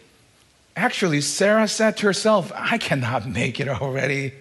Actually, 0.76 1.23
Sarah 1.23 1.66
said 1.66 1.97
to 1.97 2.06
herself, 2.06 2.52
I 2.54 2.76
cannot 2.76 3.26
make 3.26 3.59
it 3.59 3.68
already. 3.68 4.35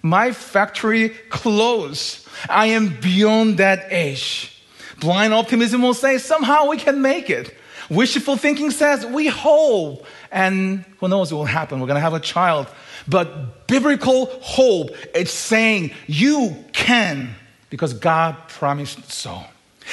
My 0.00 0.32
factory 0.32 1.10
closed. 1.28 2.26
I 2.48 2.68
am 2.68 2.98
beyond 3.00 3.58
that 3.58 3.92
age. 3.92 4.64
Blind 5.00 5.34
optimism 5.34 5.82
will 5.82 5.94
say, 5.94 6.16
somehow 6.16 6.68
we 6.68 6.78
can 6.78 7.02
make 7.02 7.28
it. 7.28 7.54
Wishful 7.90 8.36
thinking 8.36 8.70
says, 8.70 9.04
we 9.04 9.26
hope 9.26 10.06
and 10.30 10.84
who 10.98 11.08
knows 11.08 11.30
what 11.30 11.38
will 11.40 11.44
happen? 11.44 11.78
We're 11.78 11.86
going 11.86 11.96
to 11.96 12.00
have 12.00 12.14
a 12.14 12.20
child. 12.20 12.68
But 13.06 13.66
biblical 13.66 14.26
hope, 14.40 14.90
it's 15.14 15.32
saying 15.32 15.92
you 16.06 16.56
can 16.72 17.34
because 17.68 17.92
God 17.92 18.36
promised 18.48 19.12
so. 19.12 19.42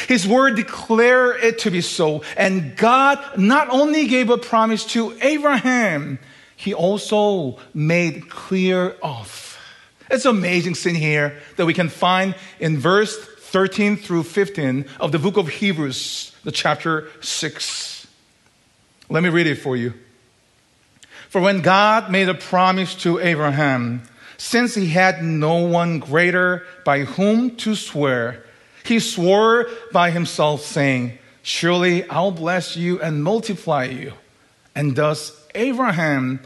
His 0.07 0.27
word 0.27 0.55
declare 0.55 1.37
it 1.37 1.59
to 1.59 1.71
be 1.71 1.81
so. 1.81 2.23
And 2.37 2.75
God 2.77 3.19
not 3.37 3.69
only 3.69 4.07
gave 4.07 4.29
a 4.29 4.37
promise 4.37 4.85
to 4.93 5.17
Abraham, 5.21 6.19
he 6.55 6.73
also 6.73 7.59
made 7.73 8.29
clear 8.29 8.95
oath. 9.01 9.57
It's 10.11 10.25
an 10.25 10.35
amazing 10.35 10.75
scene 10.75 10.95
here 10.95 11.39
that 11.55 11.65
we 11.65 11.73
can 11.73 11.89
find 11.89 12.35
in 12.59 12.77
verse 12.77 13.17
13 13.17 13.97
through 13.97 14.23
15 14.23 14.85
of 14.99 15.11
the 15.11 15.19
book 15.19 15.37
of 15.37 15.47
Hebrews, 15.47 16.35
the 16.43 16.51
chapter 16.51 17.09
6. 17.21 18.07
Let 19.09 19.23
me 19.23 19.29
read 19.29 19.47
it 19.47 19.55
for 19.55 19.75
you. 19.75 19.93
For 21.29 21.41
when 21.41 21.61
God 21.61 22.11
made 22.11 22.27
a 22.27 22.33
promise 22.33 22.95
to 22.95 23.19
Abraham, 23.19 24.03
since 24.37 24.73
he 24.73 24.87
had 24.87 25.23
no 25.23 25.65
one 25.65 25.99
greater 25.99 26.65
by 26.85 27.01
whom 27.01 27.55
to 27.57 27.75
swear, 27.75 28.43
he 28.89 28.99
swore 28.99 29.69
by 29.93 30.11
himself, 30.11 30.61
saying, 30.65 31.17
Surely 31.43 32.07
I'll 32.09 32.31
bless 32.31 32.75
you 32.75 32.99
and 33.01 33.23
multiply 33.23 33.85
you. 33.85 34.13
And 34.75 34.95
thus 34.95 35.31
Abraham, 35.55 36.41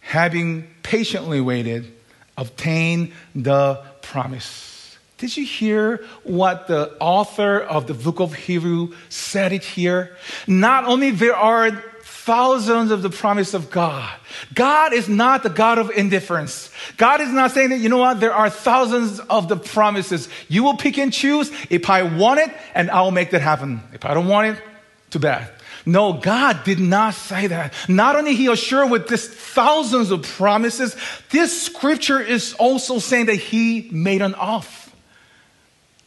having 0.00 0.68
patiently 0.82 1.40
waited, 1.40 1.92
obtained 2.36 3.12
the 3.34 3.82
promise. 4.02 4.96
Did 5.18 5.36
you 5.36 5.46
hear 5.46 6.04
what 6.24 6.68
the 6.68 6.94
author 7.00 7.60
of 7.60 7.86
the 7.86 7.94
book 7.94 8.20
of 8.20 8.34
Hebrew 8.34 8.94
said 9.08 9.52
it 9.52 9.64
here? 9.64 10.16
Not 10.46 10.84
only 10.84 11.10
there 11.10 11.34
are 11.34 11.82
thousands 12.26 12.90
of 12.90 13.02
the 13.02 13.08
promise 13.08 13.54
of 13.54 13.70
God. 13.70 14.12
God 14.52 14.92
is 14.92 15.08
not 15.08 15.44
the 15.44 15.48
God 15.48 15.78
of 15.78 15.90
indifference. 15.90 16.70
God 16.96 17.20
is 17.20 17.30
not 17.30 17.52
saying 17.52 17.70
that, 17.70 17.78
you 17.78 17.88
know 17.88 17.98
what, 17.98 18.18
there 18.18 18.34
are 18.34 18.50
thousands 18.50 19.20
of 19.20 19.48
the 19.48 19.56
promises. 19.56 20.28
You 20.48 20.64
will 20.64 20.76
pick 20.76 20.98
and 20.98 21.12
choose. 21.12 21.52
If 21.70 21.88
I 21.88 22.02
want 22.02 22.40
it, 22.40 22.50
and 22.74 22.90
I 22.90 23.02
will 23.02 23.12
make 23.12 23.30
that 23.30 23.42
happen. 23.42 23.80
If 23.92 24.04
I 24.04 24.12
don't 24.12 24.26
want 24.26 24.48
it, 24.48 24.62
too 25.10 25.20
bad. 25.20 25.52
No, 25.86 26.14
God 26.14 26.64
did 26.64 26.80
not 26.80 27.14
say 27.14 27.46
that. 27.46 27.72
Not 27.88 28.16
only 28.16 28.34
he 28.34 28.48
assured 28.48 28.90
with 28.90 29.06
this 29.06 29.28
thousands 29.28 30.10
of 30.10 30.22
promises, 30.22 30.96
this 31.30 31.62
scripture 31.62 32.20
is 32.20 32.54
also 32.54 32.98
saying 32.98 33.26
that 33.26 33.36
he 33.36 33.88
made 33.92 34.20
an 34.20 34.34
oath. 34.34 34.92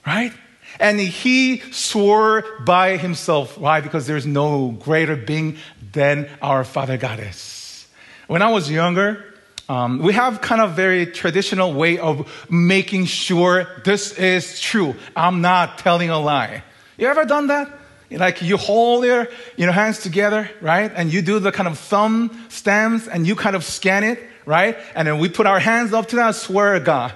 Right? 0.06 0.34
And 0.80 1.00
he 1.00 1.60
swore 1.72 2.46
by 2.62 2.98
himself. 2.98 3.58
Why? 3.58 3.82
Because 3.82 4.08
there's 4.08 4.26
no 4.26 4.72
greater 4.72 5.16
being 5.16 5.58
than 5.92 6.30
our 6.42 6.64
Father 6.64 6.98
God 6.98 7.20
is. 7.20 7.88
When 8.28 8.42
I 8.42 8.52
was 8.52 8.70
younger, 8.70 9.26
um, 9.68 10.00
we 10.00 10.14
have 10.14 10.42
kind 10.42 10.62
of 10.62 10.72
very 10.72 11.06
traditional 11.06 11.74
way 11.74 12.00
of 12.00 12.28
making 12.50 13.06
sure 13.06 13.68
this 13.84 14.14
is 14.14 14.60
true. 14.60 14.96
I'm 15.16 15.42
not 15.42 15.78
telling 15.80 16.10
a 16.10 16.20
lie. 16.20 16.64
You 16.98 17.08
ever 17.08 17.26
done 17.26 17.48
that? 17.48 17.72
Like 18.12 18.42
you 18.42 18.58
hold 18.58 19.06
your 19.06 19.28
you 19.56 19.68
know, 19.68 19.72
hands 19.72 20.00
together, 20.00 20.50
right? 20.62 20.92
And 20.96 21.14
you 21.14 21.22
do 21.22 21.40
the 21.40 21.52
kind 21.52 21.68
of 21.68 21.78
thumb 21.78 22.48
stamps 22.50 23.08
and 23.08 23.28
you 23.28 23.36
kind 23.36 23.56
of 23.56 23.64
scan 23.64 24.04
it, 24.04 24.20
right? 24.46 24.78
And 24.96 25.08
then 25.08 25.20
we 25.20 25.30
put 25.30 25.46
our 25.46 25.60
hands 25.60 25.94
up 25.94 26.08
to 26.08 26.16
that, 26.16 26.36
swear 26.36 26.80
God. 26.80 27.14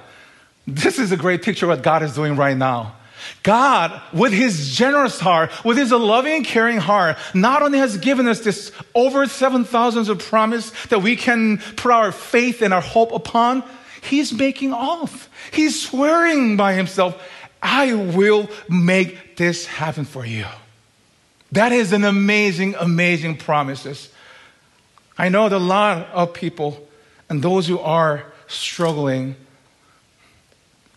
This 0.68 1.00
is 1.00 1.12
a 1.12 1.18
great 1.18 1.42
picture 1.42 1.66
of 1.66 1.72
what 1.72 1.82
God 1.82 2.04
is 2.04 2.14
doing 2.14 2.36
right 2.36 2.56
now. 2.56 2.96
God, 3.44 4.02
with 4.12 4.34
his 4.34 4.76
generous 4.76 5.20
heart, 5.20 5.52
with 5.64 5.78
his 5.78 5.92
loving, 5.92 6.34
and 6.34 6.46
caring 6.46 6.78
heart, 6.78 7.18
not 7.34 7.62
only 7.62 7.80
has 7.80 7.98
given 7.98 8.28
us 8.28 8.40
this 8.42 8.72
over 8.96 9.26
7,000 9.26 10.10
of 10.10 10.20
promise 10.20 10.72
that 10.88 11.00
we 11.00 11.16
can 11.16 11.58
put 11.76 11.92
our 11.92 12.12
faith 12.12 12.62
and 12.62 12.74
our 12.74 12.82
hope 12.82 13.12
upon, 13.12 13.64
he's 14.02 14.34
making 14.34 14.74
oath. 14.74 15.30
He's 15.52 15.82
swearing 15.82 16.58
by 16.58 16.74
himself, 16.74 17.22
I 17.62 17.94
will 17.94 18.50
make 18.70 19.38
this 19.38 19.66
happen 19.66 20.06
for 20.06 20.26
you. 20.26 20.46
That 21.54 21.72
is 21.72 21.94
an 21.94 22.04
amazing, 22.04 22.76
amazing 22.76 23.38
promises. 23.38 24.10
I 25.18 25.30
know 25.30 25.48
that 25.48 25.56
a 25.56 25.60
lot 25.60 26.08
of 26.08 26.34
people 26.34 26.88
and 27.30 27.42
those 27.42 27.68
who 27.68 27.80
are 27.80 28.26
struggling, 28.48 29.36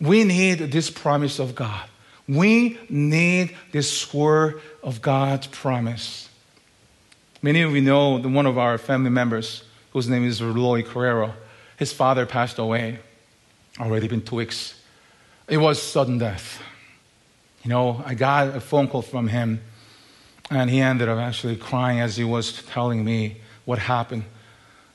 we 0.01 0.23
need 0.23 0.55
this 0.71 0.89
promise 0.89 1.39
of 1.39 1.55
God. 1.55 1.87
We 2.27 2.77
need 2.89 3.55
this 3.71 4.13
word 4.13 4.61
of 4.83 5.01
God's 5.01 5.47
promise. 5.47 6.29
Many 7.41 7.61
of 7.61 7.73
you 7.73 7.81
know 7.81 8.19
that 8.19 8.27
one 8.27 8.45
of 8.45 8.57
our 8.57 8.77
family 8.77 9.09
members, 9.09 9.63
whose 9.93 10.09
name 10.09 10.25
is 10.25 10.43
Roy 10.43 10.83
Carrero. 10.83 11.33
His 11.77 11.93
father 11.93 12.25
passed 12.25 12.57
away, 12.57 12.99
already 13.79 14.07
been 14.07 14.21
two 14.21 14.35
weeks. 14.35 14.73
It 15.47 15.57
was 15.57 15.81
sudden 15.81 16.17
death. 16.17 16.61
You 17.63 17.69
know, 17.69 18.03
I 18.05 18.13
got 18.13 18.55
a 18.55 18.59
phone 18.59 18.87
call 18.87 19.01
from 19.01 19.27
him, 19.27 19.61
and 20.49 20.69
he 20.69 20.81
ended 20.81 21.07
up 21.07 21.19
actually 21.19 21.55
crying 21.55 21.99
as 21.99 22.17
he 22.17 22.23
was 22.23 22.63
telling 22.63 23.05
me 23.05 23.37
what 23.65 23.79
happened. 23.79 24.25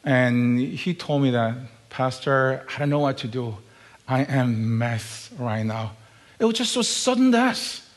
And 0.04 0.58
he 0.58 0.94
told 0.94 1.22
me 1.22 1.30
that, 1.30 1.56
Pastor, 1.88 2.66
I 2.74 2.78
don't 2.78 2.90
know 2.90 2.98
what 2.98 3.18
to 3.18 3.28
do. 3.28 3.56
I 4.08 4.24
am 4.24 4.78
mess 4.78 5.30
right 5.38 5.62
now. 5.62 5.92
It 6.42 6.46
was 6.46 6.54
just 6.54 6.72
so 6.72 6.82
sudden 6.82 7.30
death. 7.30 7.88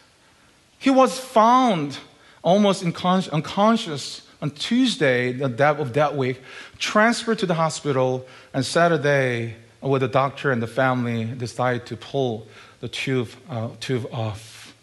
He 0.78 0.92
was 0.92 1.18
found 1.18 1.98
almost 2.44 2.84
unconscious 2.84 4.22
on 4.40 4.52
Tuesday 4.52 5.42
of 5.42 5.58
that 5.58 6.16
week, 6.16 6.42
transferred 6.78 7.40
to 7.40 7.48
the 7.48 7.56
hospital, 7.56 8.24
and 8.54 8.64
Saturday, 8.64 9.56
with 9.82 10.02
the 10.04 10.08
doctor 10.08 10.52
and 10.52 10.62
the 10.62 10.68
family, 10.68 11.26
decided 11.26 11.88
to 11.88 11.98
pull 11.98 12.48
the 12.82 12.88
tube, 12.88 13.30
uh, 13.50 13.70
tube 13.80 14.08
off. 14.14 14.76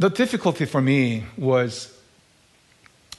The 0.00 0.10
difficulty 0.10 0.64
for 0.64 0.80
me 0.80 1.26
was 1.36 1.96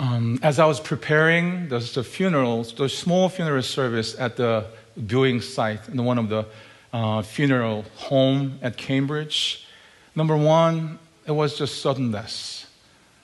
um, 0.01 0.37
as 0.43 0.59
I 0.59 0.65
was 0.65 0.81
preparing 0.81 1.69
the, 1.69 1.79
the 1.79 2.03
funerals, 2.03 2.73
the 2.73 2.89
small 2.89 3.29
funeral 3.29 3.61
service 3.61 4.19
at 4.19 4.35
the 4.35 4.65
viewing 4.97 5.39
site 5.39 5.87
in 5.87 6.03
one 6.03 6.17
of 6.17 6.27
the 6.27 6.45
uh, 6.93 7.21
funeral 7.21 7.85
home 7.95 8.59
at 8.61 8.77
Cambridge. 8.77 9.67
Number 10.15 10.35
one, 10.35 10.99
it 11.25 11.31
was 11.31 11.57
just 11.57 11.81
sudden 11.81 12.11
death. 12.11 12.69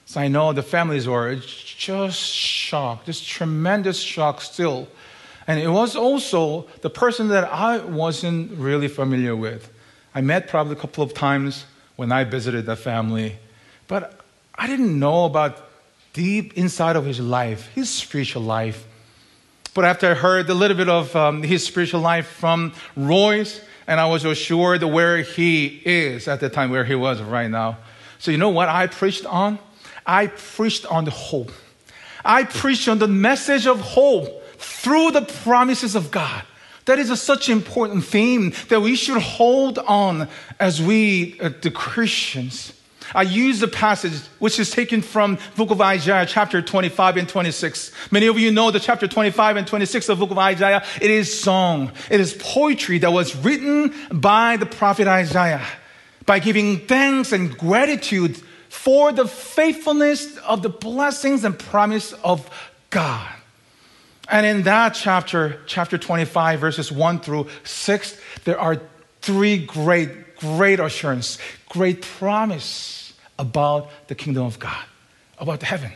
So 0.05 0.21
I 0.21 0.29
know 0.29 0.53
the 0.53 0.63
families 0.63 1.07
were 1.07 1.35
just 1.35 2.21
shocked, 2.21 3.07
just 3.07 3.27
tremendous 3.27 3.99
shock 3.99 4.39
still. 4.39 4.87
And 5.47 5.59
it 5.59 5.67
was 5.67 5.95
also 5.95 6.67
the 6.81 6.89
person 6.89 7.27
that 7.29 7.43
I 7.51 7.79
wasn't 7.79 8.51
really 8.57 8.87
familiar 8.87 9.35
with. 9.35 9.69
I 10.15 10.21
met 10.21 10.47
probably 10.47 10.73
a 10.73 10.79
couple 10.79 11.03
of 11.03 11.13
times 11.13 11.65
when 11.97 12.11
I 12.11 12.23
visited 12.23 12.65
the 12.65 12.75
family, 12.75 13.37
but 13.87 14.21
I 14.55 14.67
didn't 14.67 14.97
know 14.97 15.25
about 15.25 15.69
deep 16.13 16.57
inside 16.57 16.95
of 16.95 17.05
his 17.05 17.19
life, 17.19 17.67
his 17.75 17.89
spiritual 17.89 18.43
life. 18.43 18.85
But 19.77 19.85
after 19.85 20.09
I 20.09 20.15
heard 20.15 20.49
a 20.49 20.55
little 20.55 20.75
bit 20.75 20.89
of 20.89 21.15
um, 21.15 21.43
his 21.43 21.63
spiritual 21.63 22.01
life 22.01 22.25
from 22.25 22.73
Royce, 22.95 23.61
and 23.85 23.99
I 23.99 24.07
was 24.07 24.25
assured 24.25 24.81
where 24.81 25.21
he 25.21 25.67
is 25.85 26.27
at 26.27 26.39
the 26.39 26.49
time, 26.49 26.71
where 26.71 26.83
he 26.83 26.95
was 26.95 27.21
right 27.21 27.47
now. 27.47 27.77
So, 28.17 28.31
you 28.31 28.39
know 28.39 28.49
what 28.49 28.69
I 28.69 28.87
preached 28.87 29.27
on? 29.27 29.59
I 30.03 30.27
preached 30.33 30.87
on 30.87 31.05
the 31.05 31.11
hope. 31.11 31.51
I 32.25 32.45
preached 32.45 32.87
on 32.87 32.97
the 32.97 33.07
message 33.07 33.67
of 33.67 33.79
hope 33.79 34.43
through 34.57 35.11
the 35.11 35.21
promises 35.21 35.93
of 35.93 36.09
God. 36.09 36.41
That 36.85 36.97
is 36.97 37.11
a, 37.11 37.15
such 37.15 37.47
an 37.47 37.53
important 37.53 38.03
theme 38.03 38.53
that 38.69 38.81
we 38.81 38.95
should 38.95 39.21
hold 39.21 39.77
on 39.77 40.27
as 40.59 40.81
we, 40.81 41.39
uh, 41.39 41.51
the 41.61 41.69
Christians. 41.69 42.73
I 43.15 43.23
use 43.23 43.59
the 43.59 43.67
passage 43.67 44.19
which 44.39 44.59
is 44.59 44.69
taken 44.69 45.01
from 45.01 45.37
book 45.55 45.71
of 45.71 45.81
Isaiah 45.81 46.25
chapter 46.25 46.61
25 46.61 47.17
and 47.17 47.29
26. 47.29 47.91
Many 48.11 48.27
of 48.27 48.39
you 48.39 48.51
know 48.51 48.71
the 48.71 48.79
chapter 48.79 49.07
25 49.07 49.57
and 49.57 49.67
26 49.67 50.09
of 50.09 50.19
book 50.19 50.31
of 50.31 50.37
Isaiah. 50.37 50.83
It 51.01 51.11
is 51.11 51.39
song. 51.39 51.91
It 52.09 52.19
is 52.19 52.33
poetry 52.33 52.99
that 52.99 53.11
was 53.11 53.35
written 53.35 53.93
by 54.11 54.57
the 54.57 54.65
prophet 54.65 55.07
Isaiah 55.07 55.65
by 56.25 56.39
giving 56.39 56.79
thanks 56.79 57.31
and 57.31 57.57
gratitude 57.57 58.37
for 58.69 59.11
the 59.11 59.27
faithfulness 59.27 60.37
of 60.39 60.61
the 60.61 60.69
blessings 60.69 61.43
and 61.43 61.57
promise 61.57 62.13
of 62.13 62.49
God. 62.89 63.33
And 64.29 64.45
in 64.45 64.63
that 64.63 64.93
chapter, 64.93 65.61
chapter 65.67 65.97
25, 65.97 66.59
verses 66.59 66.91
1 66.91 67.19
through 67.21 67.47
6, 67.63 68.19
there 68.43 68.59
are 68.59 68.81
three 69.21 69.57
great, 69.57 70.37
great 70.37 70.79
assurance, 70.79 71.37
great 71.69 72.01
promise 72.01 73.13
about 73.39 73.89
the 74.07 74.15
kingdom 74.15 74.45
of 74.45 74.59
God, 74.59 74.83
about 75.39 75.61
heaven. 75.63 75.91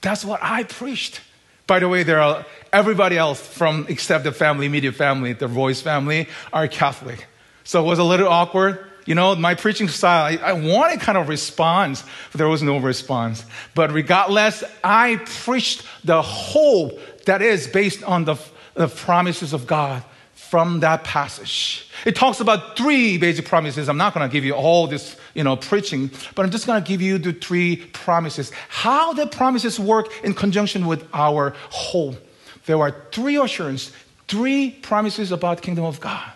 That's 0.00 0.24
what 0.24 0.40
I 0.42 0.64
preached. 0.64 1.20
By 1.66 1.80
the 1.80 1.88
way, 1.88 2.04
there 2.04 2.20
are 2.20 2.46
everybody 2.72 3.18
else 3.18 3.40
from 3.40 3.86
except 3.88 4.24
the 4.24 4.32
family, 4.32 4.68
media 4.68 4.92
family, 4.92 5.32
the 5.32 5.48
Royce 5.48 5.80
family, 5.80 6.28
are 6.52 6.68
Catholic. 6.68 7.26
So 7.64 7.82
it 7.84 7.86
was 7.86 7.98
a 7.98 8.04
little 8.04 8.28
awkward. 8.28 8.84
You 9.04 9.14
know, 9.14 9.34
my 9.36 9.54
preaching 9.54 9.88
style, 9.88 10.24
I, 10.24 10.50
I 10.50 10.52
wanted 10.52 11.00
kind 11.00 11.18
of 11.18 11.28
response, 11.28 12.04
but 12.30 12.38
there 12.38 12.48
was 12.48 12.62
no 12.62 12.78
response. 12.78 13.44
But 13.74 13.92
regardless, 13.92 14.62
I 14.82 15.16
preached 15.44 15.84
the 16.04 16.22
hope 16.22 17.00
that 17.24 17.42
is 17.42 17.66
based 17.66 18.02
on 18.04 18.24
the, 18.24 18.36
the 18.74 18.88
promises 18.88 19.52
of 19.52 19.66
God 19.66 20.02
from 20.50 20.80
that 20.80 21.04
passage. 21.04 21.88
It 22.04 22.14
talks 22.14 22.40
about 22.40 22.76
three 22.76 23.18
basic 23.18 23.46
promises. 23.46 23.88
I'm 23.88 23.96
not 23.96 24.14
going 24.14 24.28
to 24.28 24.32
give 24.32 24.44
you 24.44 24.54
all 24.54 24.86
this, 24.86 25.16
you 25.34 25.42
know, 25.42 25.56
preaching, 25.56 26.10
but 26.34 26.44
I'm 26.44 26.50
just 26.50 26.66
going 26.66 26.82
to 26.82 26.86
give 26.86 27.02
you 27.02 27.18
the 27.18 27.32
three 27.32 27.76
promises. 27.76 28.52
How 28.68 29.12
the 29.12 29.26
promises 29.26 29.80
work 29.80 30.06
in 30.22 30.34
conjunction 30.34 30.86
with 30.86 31.06
our 31.12 31.54
hope. 31.70 32.16
There 32.66 32.80
are 32.80 32.94
three 33.12 33.36
assurances, 33.36 33.92
three 34.28 34.70
promises 34.70 35.32
about 35.32 35.62
kingdom 35.62 35.84
of 35.84 36.00
God. 36.00 36.30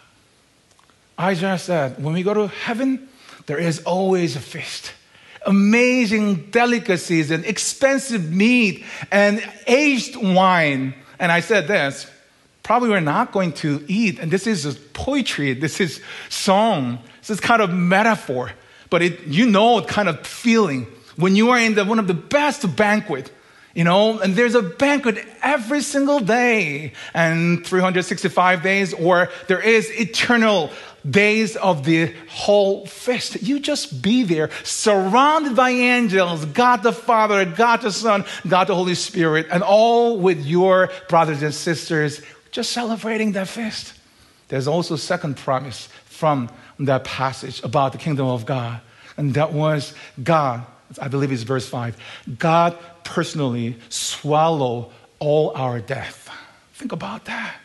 Isaiah 1.19 1.59
said, 1.59 2.03
when 2.03 2.15
we 2.15 2.23
go 2.23 2.35
to 2.35 2.49
heaven, 2.49 3.09
there 3.47 3.59
is 3.59 3.83
always 3.85 4.37
a 4.37 4.41
feast. 4.41 4.93
Amazing 5.47 6.51
delicacies 6.51 7.31
and 7.31 7.45
expensive 7.45 8.31
meat 8.31 8.85
and 9.11 9.43
aged 9.67 10.17
wine. 10.17 10.95
And 11.19 11.31
I 11.31 11.41
said 11.41 11.69
this 11.69 12.11
probably 12.71 12.89
we're 12.89 13.01
not 13.01 13.33
going 13.33 13.53
to 13.53 13.85
eat. 13.89 14.21
And 14.21 14.31
this 14.31 14.47
is 14.47 14.79
poetry, 14.93 15.55
this 15.55 15.81
is 15.81 16.01
song, 16.29 17.01
this 17.19 17.29
is 17.29 17.41
kind 17.41 17.61
of 17.61 17.75
metaphor. 17.75 18.53
But 18.91 19.03
it, 19.03 19.27
you 19.27 19.47
know, 19.47 19.83
kind 19.83 20.09
of 20.09 20.25
feeling 20.25 20.87
when 21.17 21.35
you 21.35 21.51
are 21.51 21.59
in 21.59 21.75
the, 21.75 21.85
one 21.85 21.99
of 21.99 22.07
the 22.07 22.15
best 22.15 22.77
banquet, 22.77 23.33
you 23.75 23.83
know, 23.83 24.21
and 24.21 24.37
there's 24.37 24.55
a 24.55 24.63
banquet 24.63 25.19
every 25.43 25.81
single 25.81 26.21
day 26.21 26.93
and 27.13 27.67
365 27.67 28.63
days, 28.63 28.95
or 28.95 29.31
there 29.49 29.61
is 29.61 29.91
eternal 29.91 30.71
days 31.09 31.57
of 31.57 31.85
the 31.85 32.15
whole 32.29 32.87
feast. 32.87 33.43
You 33.43 33.59
just 33.59 34.01
be 34.01 34.23
there, 34.23 34.51
surrounded 34.63 35.57
by 35.57 35.71
angels, 35.71 36.45
God 36.45 36.85
the 36.85 36.93
Father, 36.93 37.45
God 37.45 37.83
the 37.83 37.91
Son, 37.91 38.25
God 38.47 38.69
the 38.69 38.77
Holy 38.77 38.95
Spirit, 38.95 39.49
and 39.51 39.65
all 39.65 40.21
with 40.21 40.47
your 40.47 40.93
brothers 41.09 41.43
and 41.43 41.53
sisters 41.53 42.23
just 42.51 42.73
celebrating 42.73 43.33
that 43.33 43.49
feast. 43.49 43.95
There's 44.49 44.67
also 44.67 44.95
a 44.95 44.99
second 44.99 45.37
promise 45.37 45.89
from 46.07 46.51
that 46.81 47.05
passage 47.05 47.63
about 47.63 47.93
the 47.93 47.99
kingdom 47.99 48.27
of 48.27 48.47
God. 48.47 48.81
And 49.17 49.35
that 49.35 49.53
was 49.53 49.95
God, 50.23 50.67
I 51.01 51.09
believe 51.09 51.31
it's 51.31 51.43
verse 51.43 51.69
5. 51.69 51.97
God 52.39 52.79
personally 53.05 53.77
swallow 53.89 54.91
all 55.19 55.53
our 55.55 55.81
death. 55.81 56.31
Think 56.75 56.93
about 56.93 57.27
that. 57.27 57.57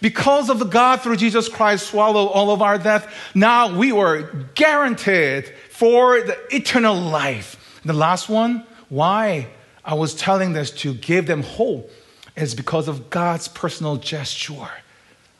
Because 0.00 0.48
of 0.48 0.58
the 0.58 0.64
God 0.64 1.02
through 1.02 1.16
Jesus 1.16 1.48
Christ 1.48 1.88
swallow 1.88 2.26
all 2.26 2.50
of 2.50 2.62
our 2.62 2.78
death, 2.78 3.12
now 3.34 3.76
we 3.76 3.92
were 3.92 4.46
guaranteed 4.54 5.52
for 5.70 6.20
the 6.22 6.38
eternal 6.54 6.94
life. 6.94 7.80
The 7.84 7.92
last 7.92 8.28
one, 8.28 8.64
why 8.88 9.48
I 9.84 9.94
was 9.94 10.14
telling 10.14 10.52
this 10.52 10.70
to 10.82 10.94
give 10.94 11.26
them 11.26 11.42
hope 11.42 11.90
is 12.36 12.54
because 12.54 12.88
of 12.88 13.10
God's 13.10 13.48
personal 13.48 13.96
gesture. 13.96 14.70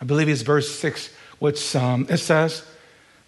I 0.01 0.05
believe 0.05 0.29
it's 0.29 0.43
verse 0.43 0.71
6, 0.79 1.11
which 1.39 1.75
um, 1.77 2.07
it 2.09 2.19
says, 2.19 2.65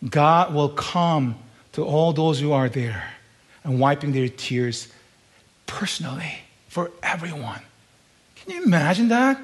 God 0.09 0.53
will 0.53 0.69
come 0.69 1.37
to 1.73 1.85
all 1.85 2.13
those 2.13 2.41
who 2.41 2.53
are 2.53 2.69
there 2.69 3.15
and 3.63 3.81
wiping 3.81 4.13
their 4.13 4.29
tears 4.29 4.89
personally 5.67 6.39
for 6.69 6.91
everyone. 7.03 7.61
Can 8.37 8.53
you 8.53 8.65
imagine 8.65 9.09
that? 9.09 9.41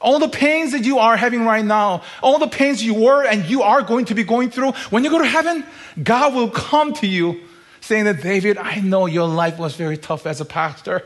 All 0.00 0.18
the 0.18 0.28
pains 0.28 0.72
that 0.72 0.84
you 0.84 0.98
are 0.98 1.16
having 1.16 1.44
right 1.44 1.64
now, 1.64 2.02
all 2.22 2.38
the 2.38 2.46
pains 2.46 2.82
you 2.82 2.94
were 2.94 3.24
and 3.24 3.44
you 3.46 3.62
are 3.62 3.82
going 3.82 4.06
to 4.06 4.14
be 4.14 4.22
going 4.22 4.50
through, 4.50 4.72
when 4.90 5.04
you 5.04 5.10
go 5.10 5.18
to 5.18 5.26
heaven, 5.26 5.64
God 6.00 6.34
will 6.34 6.50
come 6.50 6.94
to 6.94 7.06
you 7.06 7.40
saying 7.80 8.04
that, 8.04 8.22
David, 8.22 8.58
I 8.58 8.76
know 8.76 9.06
your 9.06 9.26
life 9.26 9.58
was 9.58 9.74
very 9.74 9.96
tough 9.96 10.26
as 10.26 10.40
a 10.40 10.44
pastor. 10.44 11.04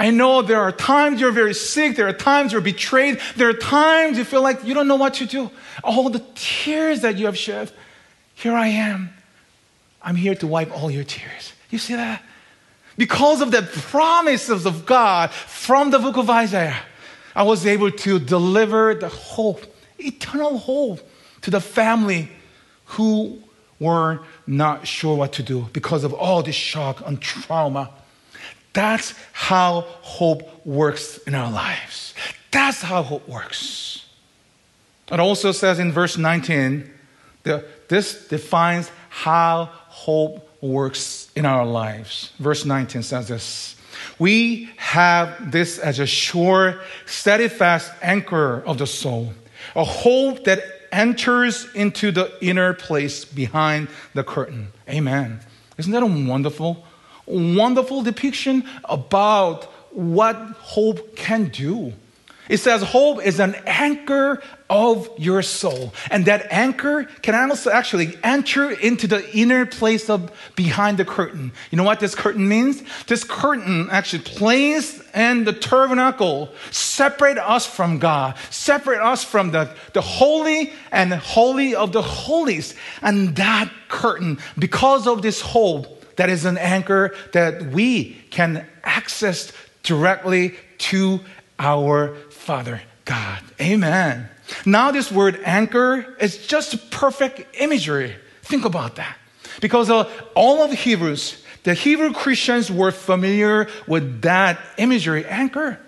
I 0.00 0.08
know 0.08 0.40
there 0.40 0.62
are 0.62 0.72
times 0.72 1.20
you're 1.20 1.30
very 1.30 1.52
sick. 1.52 1.94
There 1.94 2.08
are 2.08 2.14
times 2.14 2.52
you're 2.52 2.62
betrayed. 2.62 3.20
There 3.36 3.50
are 3.50 3.52
times 3.52 4.16
you 4.16 4.24
feel 4.24 4.40
like 4.40 4.64
you 4.64 4.72
don't 4.72 4.88
know 4.88 4.96
what 4.96 5.12
to 5.14 5.26
do. 5.26 5.50
All 5.84 6.08
the 6.08 6.24
tears 6.34 7.02
that 7.02 7.18
you 7.18 7.26
have 7.26 7.36
shed, 7.36 7.70
here 8.34 8.54
I 8.54 8.68
am. 8.68 9.10
I'm 10.00 10.16
here 10.16 10.34
to 10.36 10.46
wipe 10.46 10.74
all 10.74 10.90
your 10.90 11.04
tears. 11.04 11.52
You 11.68 11.76
see 11.76 11.96
that? 11.96 12.22
Because 12.96 13.42
of 13.42 13.50
the 13.50 13.60
promises 13.60 14.64
of 14.64 14.86
God 14.86 15.32
from 15.32 15.90
the 15.90 15.98
book 15.98 16.16
of 16.16 16.30
Isaiah, 16.30 16.80
I 17.36 17.42
was 17.42 17.66
able 17.66 17.90
to 17.90 18.18
deliver 18.18 18.94
the 18.94 19.10
hope, 19.10 19.66
eternal 19.98 20.56
hope, 20.56 21.00
to 21.42 21.50
the 21.50 21.60
family 21.60 22.30
who 22.96 23.38
were 23.78 24.20
not 24.46 24.86
sure 24.86 25.14
what 25.14 25.34
to 25.34 25.42
do 25.42 25.68
because 25.74 26.04
of 26.04 26.14
all 26.14 26.42
this 26.42 26.54
shock 26.54 27.06
and 27.06 27.20
trauma. 27.20 27.90
That's 28.72 29.14
how 29.50 29.80
hope 30.02 30.64
works 30.64 31.18
in 31.26 31.34
our 31.34 31.50
lives. 31.50 32.14
That's 32.52 32.80
how 32.80 33.02
hope 33.02 33.28
works. 33.28 34.06
It 35.10 35.18
also 35.18 35.50
says 35.50 35.80
in 35.80 35.90
verse 35.90 36.16
19, 36.16 36.88
that 37.42 37.88
this 37.88 38.28
defines 38.28 38.92
how 39.08 39.64
hope 39.88 40.48
works 40.62 41.32
in 41.34 41.46
our 41.46 41.66
lives. 41.66 42.30
Verse 42.38 42.64
19 42.64 43.02
says 43.02 43.26
this 43.26 43.74
We 44.20 44.70
have 44.76 45.50
this 45.50 45.80
as 45.80 45.98
a 45.98 46.06
sure, 46.06 46.80
steadfast 47.06 47.90
anchor 48.02 48.62
of 48.64 48.78
the 48.78 48.86
soul, 48.86 49.32
a 49.74 49.82
hope 49.82 50.44
that 50.44 50.62
enters 50.92 51.66
into 51.74 52.12
the 52.12 52.32
inner 52.40 52.72
place 52.72 53.24
behind 53.24 53.88
the 54.14 54.22
curtain. 54.22 54.68
Amen. 54.88 55.40
Isn't 55.76 55.90
that 55.90 56.04
a 56.04 56.06
wonderful, 56.06 56.84
wonderful 57.30 58.02
depiction 58.02 58.64
about 58.84 59.64
what 59.92 60.36
hope 60.36 61.16
can 61.16 61.48
do? 61.48 61.92
It 62.50 62.58
says 62.58 62.82
hope 62.82 63.24
is 63.24 63.38
an 63.38 63.54
anchor 63.64 64.42
of 64.68 65.08
your 65.16 65.40
soul. 65.40 65.94
And 66.10 66.24
that 66.26 66.48
anchor 66.50 67.04
can 67.22 67.36
also 67.36 67.70
actually 67.70 68.18
enter 68.24 68.72
into 68.72 69.06
the 69.06 69.24
inner 69.36 69.66
place 69.66 70.10
of 70.10 70.32
behind 70.56 70.98
the 70.98 71.04
curtain. 71.04 71.52
You 71.70 71.76
know 71.76 71.84
what 71.84 72.00
this 72.00 72.16
curtain 72.16 72.48
means? 72.48 72.82
This 73.06 73.22
curtain 73.22 73.88
actually 73.92 74.24
placed 74.24 75.00
and 75.14 75.46
the 75.46 75.52
tabernacle 75.52 76.50
separate 76.72 77.38
us 77.38 77.66
from 77.66 78.00
God, 78.00 78.34
separate 78.50 79.00
us 79.00 79.22
from 79.22 79.52
the, 79.52 79.72
the 79.92 80.00
holy 80.00 80.72
and 80.90 81.12
holy 81.14 81.76
of 81.76 81.92
the 81.92 82.02
holies. 82.02 82.74
And 83.00 83.36
that 83.36 83.70
curtain, 83.86 84.40
because 84.58 85.06
of 85.06 85.22
this 85.22 85.40
hope, 85.40 85.99
that 86.20 86.28
is 86.28 86.44
an 86.44 86.58
anchor 86.58 87.14
that 87.32 87.62
we 87.62 88.12
can 88.28 88.66
access 88.84 89.54
directly 89.82 90.54
to 90.76 91.18
our 91.58 92.14
Father 92.28 92.82
God. 93.06 93.42
Amen. 93.58 94.28
Now, 94.66 94.90
this 94.90 95.10
word 95.10 95.40
anchor 95.46 96.14
is 96.20 96.46
just 96.46 96.90
perfect 96.90 97.56
imagery. 97.58 98.14
Think 98.42 98.66
about 98.66 98.96
that. 98.96 99.16
Because 99.62 99.88
uh, 99.88 100.10
all 100.34 100.62
of 100.62 100.68
the 100.68 100.76
Hebrews, 100.76 101.42
the 101.62 101.72
Hebrew 101.72 102.12
Christians 102.12 102.70
were 102.70 102.92
familiar 102.92 103.68
with 103.86 104.20
that 104.20 104.60
imagery, 104.76 105.24
anchor. 105.24 105.80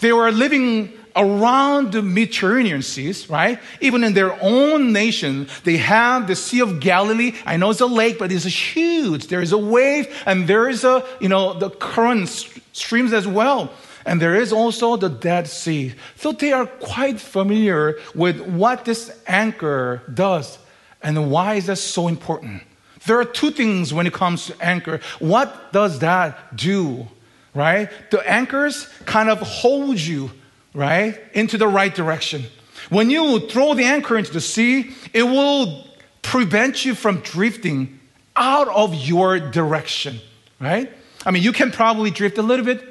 They 0.00 0.12
were 0.12 0.30
living 0.30 0.92
around 1.14 1.92
the 1.92 2.02
Mediterranean 2.02 2.82
seas, 2.82 3.28
right? 3.28 3.58
Even 3.80 4.04
in 4.04 4.14
their 4.14 4.36
own 4.42 4.92
nation, 4.92 5.48
they 5.64 5.76
have 5.76 6.26
the 6.26 6.36
Sea 6.36 6.60
of 6.60 6.80
Galilee. 6.80 7.34
I 7.44 7.56
know 7.56 7.70
it's 7.70 7.80
a 7.80 7.86
lake, 7.86 8.18
but 8.18 8.32
it's 8.32 8.44
huge. 8.44 9.26
There 9.28 9.42
is 9.42 9.52
a 9.52 9.58
wave 9.58 10.08
and 10.26 10.46
there 10.48 10.68
is 10.68 10.84
a, 10.84 11.04
you 11.20 11.28
know, 11.28 11.52
the 11.58 11.70
current 11.70 12.28
streams 12.72 13.12
as 13.12 13.26
well. 13.26 13.72
And 14.04 14.20
there 14.20 14.34
is 14.34 14.52
also 14.52 14.96
the 14.96 15.08
Dead 15.08 15.46
Sea. 15.46 15.94
So 16.16 16.32
they 16.32 16.52
are 16.52 16.66
quite 16.66 17.20
familiar 17.20 17.98
with 18.14 18.40
what 18.40 18.84
this 18.84 19.16
anchor 19.26 20.02
does 20.12 20.58
and 21.02 21.30
why 21.30 21.54
is 21.54 21.66
that 21.66 21.76
so 21.76 22.08
important. 22.08 22.62
There 23.06 23.18
are 23.18 23.24
two 23.24 23.50
things 23.50 23.92
when 23.92 24.06
it 24.06 24.12
comes 24.12 24.46
to 24.46 24.64
anchor. 24.64 25.00
What 25.18 25.72
does 25.72 25.98
that 26.00 26.56
do? 26.56 27.08
Right? 27.54 27.90
The 28.10 28.28
anchors 28.28 28.86
kind 29.04 29.28
of 29.28 29.40
hold 29.40 29.98
you, 29.98 30.30
right, 30.74 31.20
into 31.34 31.58
the 31.58 31.68
right 31.68 31.94
direction. 31.94 32.44
When 32.88 33.10
you 33.10 33.48
throw 33.48 33.74
the 33.74 33.84
anchor 33.84 34.16
into 34.16 34.32
the 34.32 34.40
sea, 34.40 34.90
it 35.12 35.22
will 35.22 35.86
prevent 36.22 36.84
you 36.84 36.94
from 36.94 37.20
drifting 37.20 38.00
out 38.36 38.68
of 38.68 38.94
your 38.94 39.38
direction, 39.38 40.18
right? 40.60 40.90
I 41.24 41.30
mean, 41.30 41.42
you 41.42 41.52
can 41.52 41.70
probably 41.70 42.10
drift 42.10 42.38
a 42.38 42.42
little 42.42 42.64
bit, 42.64 42.82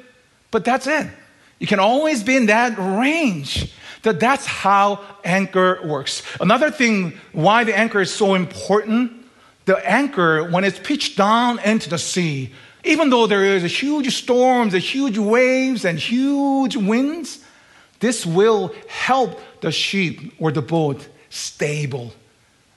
but 0.50 0.64
that's 0.64 0.86
it. 0.86 1.08
You 1.58 1.66
can 1.66 1.78
always 1.78 2.22
be 2.22 2.36
in 2.36 2.46
that 2.46 2.76
range. 2.78 3.72
That 4.02 4.18
that's 4.18 4.46
how 4.46 5.00
anchor 5.24 5.80
works. 5.84 6.22
Another 6.40 6.70
thing 6.70 7.12
why 7.32 7.62
the 7.64 7.76
anchor 7.76 8.00
is 8.00 8.12
so 8.12 8.34
important, 8.34 9.12
the 9.64 9.78
anchor 9.88 10.50
when 10.50 10.64
it's 10.64 10.78
pitched 10.78 11.16
down 11.16 11.60
into 11.60 11.88
the 11.88 11.98
sea, 11.98 12.52
even 12.84 13.10
though 13.10 13.28
there 13.28 13.44
is 13.44 13.62
a 13.62 13.68
huge 13.68 14.12
storms, 14.12 14.74
a 14.74 14.80
huge 14.80 15.18
waves 15.18 15.84
and 15.84 15.98
huge 15.98 16.76
winds, 16.76 17.41
this 18.02 18.26
will 18.26 18.74
help 18.88 19.40
the 19.60 19.70
ship 19.70 20.18
or 20.40 20.50
the 20.50 20.60
boat 20.60 21.06
stable, 21.30 22.12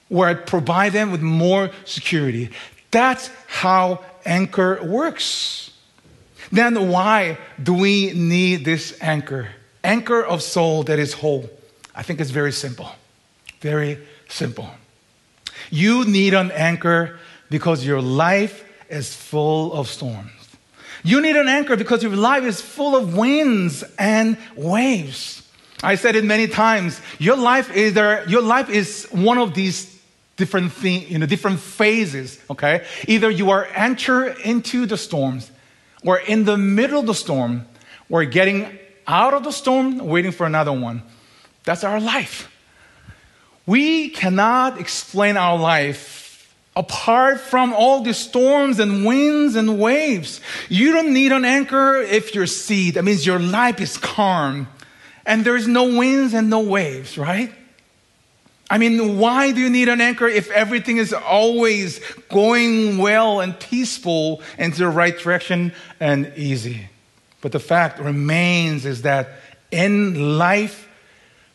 where 0.07 0.29
it 0.29 0.45
provide 0.45 0.93
them 0.93 1.11
with 1.11 1.21
more 1.21 1.71
security. 1.83 2.51
That's 2.91 3.31
how 3.47 4.05
anchor 4.23 4.79
works. 4.83 5.71
Then 6.51 6.89
why 6.89 7.39
do 7.61 7.73
we 7.73 8.13
need 8.13 8.65
this 8.65 8.95
anchor? 9.01 9.49
Anchor 9.83 10.23
of 10.23 10.43
soul 10.43 10.83
that 10.83 10.99
is 10.99 11.13
whole. 11.13 11.49
I 11.95 12.03
think 12.03 12.21
it's 12.21 12.29
very 12.29 12.51
simple. 12.51 12.91
Very 13.61 13.97
simple. 14.29 14.69
You 15.71 16.05
need 16.05 16.35
an 16.35 16.51
anchor 16.51 17.17
because 17.49 17.83
your 17.83 17.99
life 17.99 18.63
is 18.89 19.15
full 19.15 19.73
of 19.73 19.87
storms. 19.87 20.44
You 21.05 21.21
need 21.21 21.37
an 21.37 21.47
anchor 21.47 21.77
because 21.77 22.03
your 22.03 22.15
life 22.15 22.43
is 22.43 22.59
full 22.59 22.95
of 22.95 23.15
winds 23.15 23.83
and 23.97 24.37
waves. 24.57 25.47
I 25.81 25.95
said 25.95 26.15
it 26.15 26.25
many 26.25 26.47
times. 26.47 26.99
Your 27.19 27.37
life 27.37 27.73
is 27.73 27.93
there, 27.93 28.27
your 28.27 28.41
life 28.41 28.69
is 28.69 29.07
one 29.11 29.37
of 29.37 29.53
these 29.53 29.97
different 30.35 30.73
things, 30.73 31.09
you 31.09 31.17
know, 31.17 31.25
different 31.25 31.59
phases, 31.59 32.41
okay? 32.49 32.85
Either 33.07 33.29
you 33.29 33.51
are 33.51 33.65
enter 33.75 34.27
into 34.27 34.85
the 34.85 34.97
storms 34.97 35.51
we're 36.05 36.17
in 36.17 36.45
the 36.45 36.55
middle 36.55 36.99
of 36.99 37.07
the 37.07 37.15
storm. 37.15 37.65
We're 38.09 38.25
getting 38.25 38.77
out 39.07 39.33
of 39.33 39.43
the 39.43 39.51
storm, 39.51 39.97
waiting 39.97 40.31
for 40.31 40.45
another 40.45 40.71
one. 40.71 41.01
That's 41.63 41.83
our 41.83 41.99
life. 41.99 42.51
We 43.65 44.09
cannot 44.09 44.79
explain 44.79 45.35
our 45.35 45.57
life 45.57 46.24
apart 46.75 47.39
from 47.39 47.73
all 47.73 48.01
the 48.01 48.13
storms 48.13 48.79
and 48.79 49.05
winds 49.05 49.55
and 49.55 49.79
waves. 49.79 50.41
You 50.69 50.91
don't 50.91 51.13
need 51.13 51.31
an 51.31 51.45
anchor 51.45 51.97
if 51.97 52.35
you're 52.35 52.47
sea. 52.47 52.91
That 52.91 53.03
means 53.03 53.25
your 53.25 53.39
life 53.39 53.79
is 53.79 53.97
calm 53.97 54.67
and 55.25 55.43
there's 55.43 55.67
no 55.67 55.97
winds 55.97 56.33
and 56.33 56.49
no 56.49 56.61
waves, 56.61 57.17
right? 57.17 57.51
I 58.69 58.77
mean, 58.77 59.17
why 59.19 59.51
do 59.51 59.59
you 59.59 59.69
need 59.69 59.89
an 59.89 60.01
anchor 60.01 60.27
if 60.27 60.49
everything 60.51 60.97
is 60.97 61.13
always 61.13 61.99
going 62.29 62.97
well 62.97 63.39
and 63.39 63.59
peaceful 63.59 64.41
into 64.57 64.79
the 64.79 64.89
right 64.89 65.17
direction 65.17 65.71
and 65.99 66.31
easy? 66.35 66.89
But 67.41 67.51
the 67.51 67.59
fact 67.59 67.99
remains 67.99 68.85
is 68.85 69.03
that 69.03 69.29
in 69.71 70.37
life, 70.37 70.89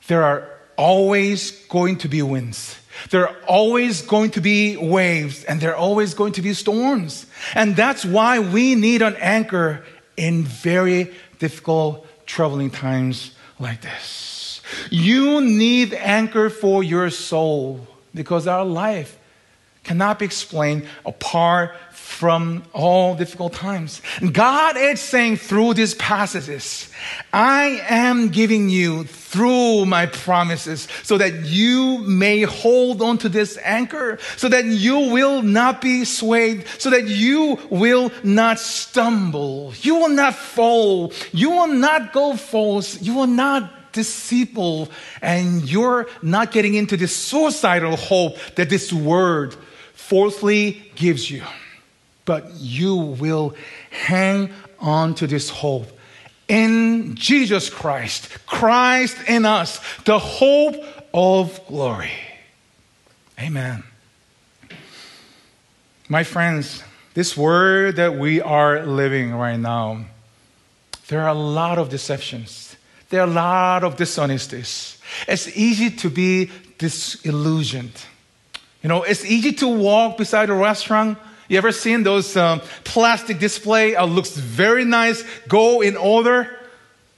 there 0.07 0.23
are 0.23 0.49
always 0.77 1.51
going 1.67 1.99
to 1.99 2.09
be 2.09 2.23
winds. 2.23 2.80
There 3.09 3.29
are 3.29 3.37
always 3.47 4.03
going 4.03 4.31
to 4.33 4.41
be 4.41 4.77
waves 4.77 5.45
and 5.45 5.61
there 5.61 5.73
are 5.73 5.77
always 5.77 6.15
going 6.15 6.35
to 6.35 6.43
be 6.43 6.53
storms. 6.55 7.27
And 7.55 7.75
that's 7.75 8.05
why 8.05 8.39
we 8.39 8.75
need 8.75 9.03
an 9.03 9.17
anchor 9.17 9.85
in 10.17 10.45
very 10.45 11.15
difficult, 11.39 12.07
troubling 12.27 12.71
times 12.71 13.33
like 13.59 13.81
this. 13.81 14.61
You 14.91 15.41
need 15.41 15.95
anchor 15.95 16.51
for 16.51 16.85
your 16.85 17.11
soul 17.11 17.87
because 18.15 18.47
our 18.47 18.65
life 18.65 19.19
cannot 19.83 20.19
be 20.19 20.25
explained 20.25 20.87
apart 21.05 21.75
from 22.11 22.64
all 22.73 23.14
difficult 23.14 23.53
times. 23.53 24.03
God 24.33 24.77
is 24.77 25.01
saying 25.01 25.37
through 25.37 25.75
these 25.75 25.94
passages, 25.94 26.90
I 27.33 27.81
am 27.88 28.29
giving 28.29 28.68
you 28.68 29.05
through 29.05 29.87
my 29.87 30.07
promises 30.07 30.88
so 31.05 31.16
that 31.18 31.46
you 31.46 31.99
may 31.99 32.42
hold 32.42 33.01
on 33.01 33.16
to 33.18 33.29
this 33.29 33.57
anchor, 33.62 34.18
so 34.37 34.49
that 34.49 34.64
you 34.64 34.99
will 34.99 35.40
not 35.40 35.81
be 35.81 36.05
swayed, 36.05 36.66
so 36.79 36.90
that 36.90 37.07
you 37.07 37.59
will 37.70 38.11
not 38.25 38.59
stumble, 38.59 39.73
you 39.81 39.94
will 39.94 40.11
not 40.11 40.35
fall, 40.35 41.12
you 41.33 41.51
will 41.51 41.68
not 41.68 42.12
go 42.12 42.35
false, 42.37 43.01
you 43.01 43.14
will 43.14 43.29
not 43.29 43.92
disciple 43.92 44.88
and 45.23 45.68
you're 45.70 46.09
not 46.23 46.53
getting 46.53 46.75
into 46.75 46.96
this 46.96 47.16
suicidal 47.16 47.96
hope 47.96 48.37
that 48.57 48.68
this 48.68 48.92
word 48.92 49.55
falsely 49.94 50.90
gives 50.96 51.31
you. 51.31 51.42
But 52.31 52.55
you 52.61 52.95
will 52.95 53.57
hang 53.90 54.51
on 54.79 55.16
to 55.16 55.27
this 55.27 55.51
hope 55.51 55.88
in 56.47 57.16
Jesus 57.16 57.69
Christ, 57.69 58.29
Christ 58.47 59.16
in 59.27 59.45
us, 59.45 59.81
the 60.05 60.21
hope 60.21 60.77
of 61.12 61.61
glory. 61.66 62.12
Amen. 63.37 63.83
My 66.09 66.23
friends, 66.23 66.85
this 67.14 67.37
word 67.37 67.97
that 67.97 68.16
we 68.16 68.40
are 68.40 68.87
living 68.87 69.35
right 69.35 69.59
now, 69.59 70.05
there 71.09 71.23
are 71.23 71.31
a 71.31 71.35
lot 71.35 71.79
of 71.79 71.88
deceptions 71.88 72.71
there 73.11 73.23
are 73.23 73.27
a 73.27 73.31
lot 73.31 73.83
of 73.83 73.97
dishonesties. 73.97 74.99
It's 75.27 75.49
easy 75.57 75.90
to 75.90 76.09
be 76.09 76.49
disillusioned. 76.79 78.07
You 78.85 78.88
know, 78.88 79.03
it's 79.03 79.25
easy 79.25 79.51
to 79.55 79.66
walk 79.66 80.16
beside 80.16 80.49
a 80.49 80.55
restaurant. 80.55 81.19
You 81.51 81.59
ever 81.59 81.73
seen 81.73 82.05
those 82.05 82.37
um, 82.37 82.61
plastic 82.85 83.41
display? 83.41 83.97
Uh, 83.97 84.07
looks 84.07 84.37
very 84.37 84.85
nice. 84.85 85.25
Go 85.49 85.81
in 85.81 85.97
order, 85.97 86.57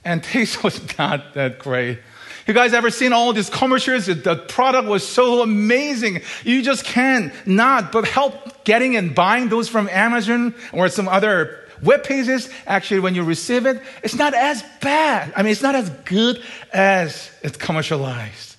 and 0.07 0.25
taste 0.33 0.65
was 0.65 0.81
not 0.97 1.35
that 1.35 1.59
great. 1.59 1.99
You 2.47 2.55
guys 2.55 2.73
ever 2.73 2.91
seen 2.91 3.13
all 3.13 3.35
these 3.35 3.51
commercials? 3.51 4.07
The 4.07 4.43
product 4.49 4.89
was 4.89 5.07
so 5.07 5.43
amazing. 5.43 6.23
You 6.45 6.63
just 6.63 6.85
can't 6.85 7.31
not 7.47 7.93
but 7.93 8.09
help 8.09 8.65
getting 8.65 8.97
and 8.97 9.15
buying 9.15 9.51
those 9.51 9.69
from 9.69 9.87
Amazon 9.91 10.55
or 10.73 10.89
some 10.89 11.09
other 11.09 11.61
web 11.83 12.03
pages, 12.03 12.49
actually, 12.67 13.01
when 13.01 13.15
you 13.15 13.25
receive 13.25 13.67
it, 13.67 13.83
it's 14.03 14.15
not 14.15 14.33
as 14.33 14.65
bad. 14.81 15.31
I 15.37 15.43
mean, 15.43 15.53
it's 15.53 15.63
not 15.63 15.75
as 15.75 15.91
good 16.07 16.43
as 16.73 17.31
it's 17.43 17.59
commercialized. 17.59 18.57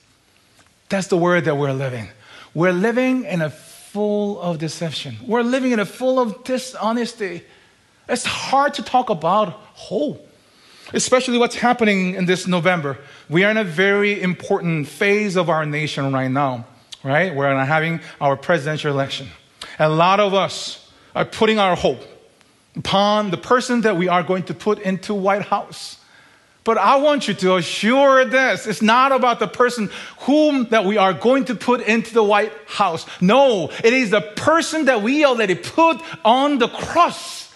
That's 0.90 1.08
the 1.08 1.18
word 1.18 1.46
that 1.46 1.58
we're 1.58 1.74
living. 1.74 2.10
We're 2.54 2.74
living 2.74 3.26
in 3.26 3.42
a 3.42 3.50
full 3.94 4.42
of 4.42 4.58
deception. 4.58 5.16
We're 5.28 5.44
living 5.44 5.72
in 5.72 5.78
a 5.78 5.86
full 5.86 6.20
of 6.20 6.44
dishonesty. 6.44 7.44
It's 8.10 8.26
hard 8.26 8.74
to 8.74 8.82
talk 8.82 9.12
about 9.12 9.50
hope, 9.76 10.28
especially 10.94 11.38
what's 11.38 11.58
happening 11.58 12.16
in 12.16 12.26
this 12.26 12.48
November. 12.48 12.98
We 13.30 13.44
are 13.44 13.52
in 13.52 13.58
a 13.58 13.64
very 13.64 14.20
important 14.20 14.88
phase 14.88 15.36
of 15.36 15.48
our 15.48 15.64
nation 15.68 16.12
right 16.12 16.32
now, 16.32 16.66
right? 17.04 17.36
We're 17.36 17.56
having 17.64 18.00
our 18.20 18.36
presidential 18.36 18.92
election. 18.92 19.28
A 19.78 19.90
lot 19.90 20.20
of 20.20 20.34
us 20.34 20.92
are 21.14 21.26
putting 21.26 21.60
our 21.60 21.76
hope 21.76 22.02
upon 22.76 23.30
the 23.30 23.38
person 23.38 23.82
that 23.82 23.96
we 23.96 24.08
are 24.08 24.24
going 24.24 24.42
to 24.46 24.56
put 24.56 24.80
into 24.80 25.14
White 25.14 25.44
House. 25.44 26.00
But 26.64 26.78
I 26.78 26.96
want 26.96 27.28
you 27.28 27.34
to 27.34 27.56
assure 27.56 28.24
this. 28.24 28.68
It's 28.68 28.82
not 28.82 29.12
about 29.12 29.40
the 29.40 29.48
person 29.48 29.90
whom 30.20 30.66
that 30.70 30.86
we 30.86 30.98
are 30.98 31.14
going 31.14 31.46
to 31.46 31.56
put 31.56 31.82
into 31.82 32.14
the 32.14 32.24
White 32.24 32.54
House. 32.66 33.06
No, 33.20 33.70
it 33.84 33.94
is 33.94 34.12
the 34.12 34.22
person 34.22 34.86
that 34.86 35.02
we 35.02 35.26
already 35.26 35.56
put 35.56 36.02
on 36.24 36.60
the 36.60 36.70
cross. 36.70 37.54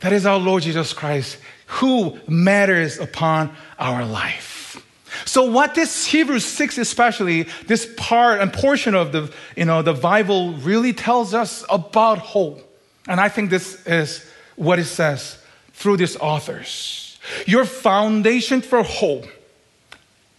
That 0.00 0.12
is 0.12 0.24
our 0.24 0.38
Lord 0.38 0.62
Jesus 0.62 0.92
Christ, 0.92 1.38
who 1.66 2.18
matters 2.26 2.98
upon 2.98 3.54
our 3.78 4.04
life. 4.04 4.82
So 5.26 5.44
what 5.44 5.74
this 5.74 6.06
Hebrews 6.06 6.44
6 6.44 6.78
especially, 6.78 7.42
this 7.66 7.92
part 7.98 8.40
and 8.40 8.52
portion 8.52 8.94
of 8.94 9.12
the, 9.12 9.30
you 9.56 9.66
know, 9.66 9.82
the 9.82 9.92
Bible 9.92 10.54
really 10.54 10.94
tells 10.94 11.34
us 11.34 11.64
about 11.68 12.18
hope. 12.18 12.60
And 13.06 13.20
I 13.20 13.28
think 13.28 13.50
this 13.50 13.86
is 13.86 14.26
what 14.56 14.78
it 14.78 14.86
says 14.86 15.38
through 15.74 15.98
these 15.98 16.16
authors. 16.16 17.01
Your 17.46 17.64
foundation 17.64 18.62
for 18.62 18.82
hope, 18.82 19.26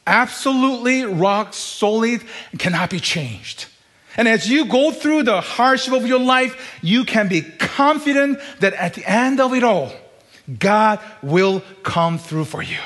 absolutely 0.05 1.03
rock 1.03 1.53
solid, 1.53 2.21
cannot 2.57 2.89
be 2.89 2.99
changed. 2.99 3.67
And 4.15 4.27
as 4.27 4.47
you 4.47 4.65
go 4.65 4.91
through 4.91 5.23
the 5.23 5.41
hardship 5.41 5.93
of 5.93 6.05
your 6.05 6.19
life, 6.19 6.79
you 6.81 7.03
can 7.03 7.27
be 7.27 7.41
confident 7.41 8.39
that 8.59 8.73
at 8.73 8.93
the 8.93 9.09
end 9.09 9.39
of 9.39 9.53
it 9.53 9.63
all, 9.63 9.91
God 10.59 10.99
will 11.21 11.61
come 11.83 12.17
through 12.17 12.45
for 12.45 12.61
you. 12.61 12.77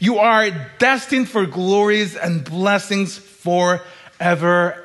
You 0.00 0.18
are 0.18 0.50
destined 0.78 1.28
for 1.28 1.46
glories 1.46 2.16
and 2.16 2.44
blessings 2.44 3.18
forever 3.18 4.84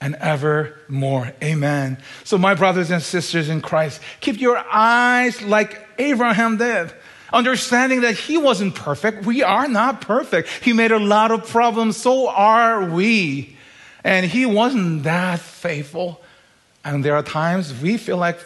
and 0.00 0.14
ever 0.16 0.78
more. 0.88 1.32
Amen. 1.42 1.98
So, 2.24 2.36
my 2.36 2.54
brothers 2.54 2.90
and 2.90 3.02
sisters 3.02 3.48
in 3.48 3.60
Christ, 3.60 4.00
keep 4.20 4.40
your 4.40 4.58
eyes 4.58 5.40
like 5.42 5.80
Abraham 5.98 6.56
did. 6.56 6.92
Understanding 7.34 8.02
that 8.02 8.14
he 8.14 8.38
wasn't 8.38 8.76
perfect. 8.76 9.26
We 9.26 9.42
are 9.42 9.66
not 9.66 10.00
perfect. 10.00 10.48
He 10.62 10.72
made 10.72 10.92
a 10.92 11.00
lot 11.00 11.32
of 11.32 11.48
problems. 11.48 11.96
So 11.96 12.28
are 12.28 12.88
we. 12.88 13.56
And 14.04 14.24
he 14.24 14.46
wasn't 14.46 15.02
that 15.02 15.40
faithful. 15.40 16.20
And 16.84 17.04
there 17.04 17.16
are 17.16 17.24
times 17.24 17.74
we 17.82 17.96
feel 17.96 18.18
like 18.18 18.38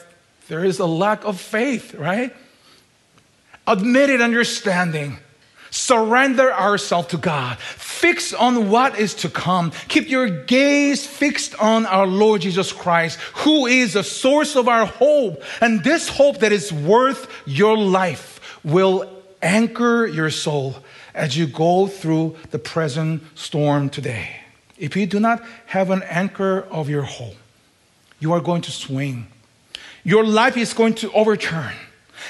there 0.49 0.65
is 0.65 0.79
a 0.79 0.87
lack 0.87 1.25
of 1.25 1.39
faith, 1.39 1.95
right? 1.95 2.35
Admitted 3.67 4.23
understanding 4.23 5.19
Surrender 5.71 6.53
ourselves 6.53 7.09
to 7.09 7.19
God. 7.19 7.59
Fix 7.59 8.33
on 8.33 8.71
what 8.71 8.99
is 8.99 9.15
to 9.17 9.29
come. 9.29 9.73
Keep 9.89 10.09
your 10.09 10.29
gaze 10.29 11.07
fixed 11.07 11.55
on 11.61 11.85
our 11.87 12.07
Lord 12.07 12.43
Jesus 12.43 12.73
Christ, 12.73 13.19
who 13.35 13.67
is 13.67 13.93
the 13.93 14.05
source 14.05 14.57
of 14.57 14.69
our 14.69 14.87
hope. 14.87 15.43
And 15.61 15.85
this 15.85 16.09
hope 16.09 16.39
that 16.39 16.53
is 16.53 16.73
worth 16.73 17.31
your 17.47 17.77
life 17.77 18.38
will 18.65 19.09
anchor 19.43 20.07
your 20.07 20.31
soul 20.31 20.77
as 21.15 21.37
you 21.37 21.47
go 21.47 21.87
through 21.87 22.37
the 22.51 22.59
present 22.59 23.23
storm 23.35 23.91
today. 23.91 24.37
If 24.77 24.97
you 24.97 25.07
do 25.07 25.21
not 25.21 25.43
have 25.67 25.91
an 25.91 26.03
anchor 26.05 26.61
of 26.71 26.89
your 26.89 27.03
hope, 27.03 27.37
you 28.21 28.33
are 28.33 28.41
going 28.41 28.63
to 28.63 28.71
swing. 28.71 29.27
Your 30.05 30.25
life 30.25 30.57
is 30.57 30.73
going 30.73 30.95
to 30.95 31.13
overturn. 31.13 31.75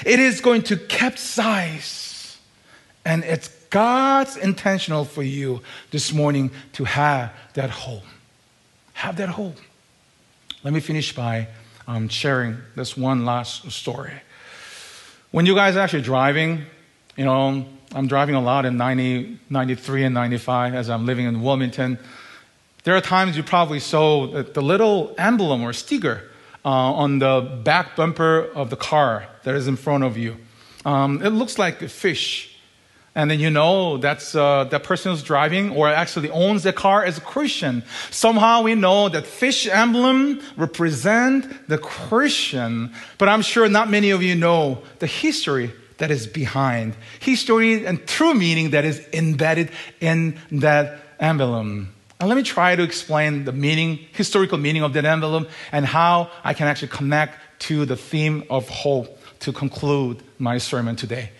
It 0.05 0.19
is 0.19 0.41
going 0.41 0.63
to 0.63 0.77
capsize 0.77 2.09
and 3.05 3.23
it's 3.23 3.47
God's 3.69 4.37
intentional 4.37 5.05
for 5.05 5.23
you 5.23 5.61
this 5.91 6.13
morning 6.13 6.51
to 6.73 6.83
have 6.83 7.33
that 7.53 7.69
hope. 7.69 8.03
Have 8.93 9.17
that 9.17 9.29
hope. 9.29 9.57
Let 10.63 10.73
me 10.73 10.79
finish 10.79 11.15
by 11.15 11.47
um, 11.87 12.09
sharing 12.09 12.57
this 12.75 12.97
one 12.97 13.25
last 13.25 13.71
story. 13.71 14.13
When 15.31 15.45
you 15.45 15.53
guys 15.53 15.75
are 15.75 15.81
actually 15.81 16.01
driving, 16.01 16.65
you 17.15 17.23
know, 17.23 17.63
I'm 17.93 18.07
driving 18.07 18.33
a 18.33 18.41
lot 18.41 18.65
in 18.65 18.77
90, 18.77 19.37
93 19.51 20.05
and 20.05 20.13
95 20.15 20.73
as 20.73 20.89
I'm 20.89 21.05
living 21.05 21.27
in 21.27 21.43
Wilmington. 21.43 21.99
There 22.83 22.95
are 22.95 23.01
times 23.01 23.37
you 23.37 23.43
probably 23.43 23.79
saw 23.79 24.25
the 24.25 24.61
little 24.61 25.13
emblem 25.19 25.61
or 25.61 25.71
sticker 25.71 26.23
uh, 26.65 26.69
on 26.69 27.19
the 27.19 27.61
back 27.63 27.95
bumper 27.95 28.49
of 28.55 28.71
the 28.71 28.75
car 28.75 29.27
that 29.43 29.53
is 29.53 29.67
in 29.67 29.75
front 29.75 30.03
of 30.03 30.17
you. 30.17 30.35
Um, 30.83 31.21
it 31.21 31.29
looks 31.29 31.59
like 31.59 31.79
a 31.83 31.89
fish 31.89 32.48
and 33.19 33.29
then 33.29 33.41
you 33.41 33.49
know 33.49 33.97
that's 33.97 34.33
uh, 34.33 34.63
that 34.71 34.83
person 34.83 35.11
who's 35.11 35.23
driving 35.23 35.71
or 35.71 35.89
actually 35.89 36.29
owns 36.29 36.63
the 36.63 36.71
car 36.71 37.05
is 37.05 37.17
a 37.17 37.21
Christian. 37.21 37.83
Somehow 38.11 38.61
we 38.61 38.75
know 38.75 39.09
that 39.09 39.27
fish 39.27 39.67
emblem 39.67 40.41
represent 40.55 41.67
the 41.67 41.77
Christian, 41.77 42.93
but 43.17 43.27
I'm 43.27 43.41
sure 43.41 43.67
not 43.67 43.89
many 43.89 44.11
of 44.11 44.23
you 44.23 44.35
know 44.35 44.83
the 44.99 45.07
history 45.07 45.73
that 45.97 46.11
is 46.11 46.27
behind 46.27 46.95
history 47.19 47.85
and 47.85 48.07
true 48.07 48.33
meaning 48.33 48.69
that 48.69 48.85
is 48.85 49.05
embedded 49.11 49.69
in 49.99 50.39
that 50.51 51.01
emblem. 51.19 51.93
And 52.21 52.29
let 52.29 52.37
me 52.37 52.43
try 52.43 52.77
to 52.77 52.83
explain 52.83 53.43
the 53.43 53.51
meaning, 53.51 53.99
historical 54.13 54.57
meaning 54.57 54.83
of 54.83 54.93
that 54.93 55.03
emblem, 55.03 55.47
and 55.73 55.85
how 55.85 56.31
I 56.45 56.53
can 56.53 56.67
actually 56.67 56.87
connect 56.87 57.37
to 57.67 57.85
the 57.85 57.97
theme 57.97 58.45
of 58.49 58.69
hope 58.69 59.19
to 59.41 59.51
conclude 59.51 60.23
my 60.37 60.57
sermon 60.57 60.95
today. 60.95 61.31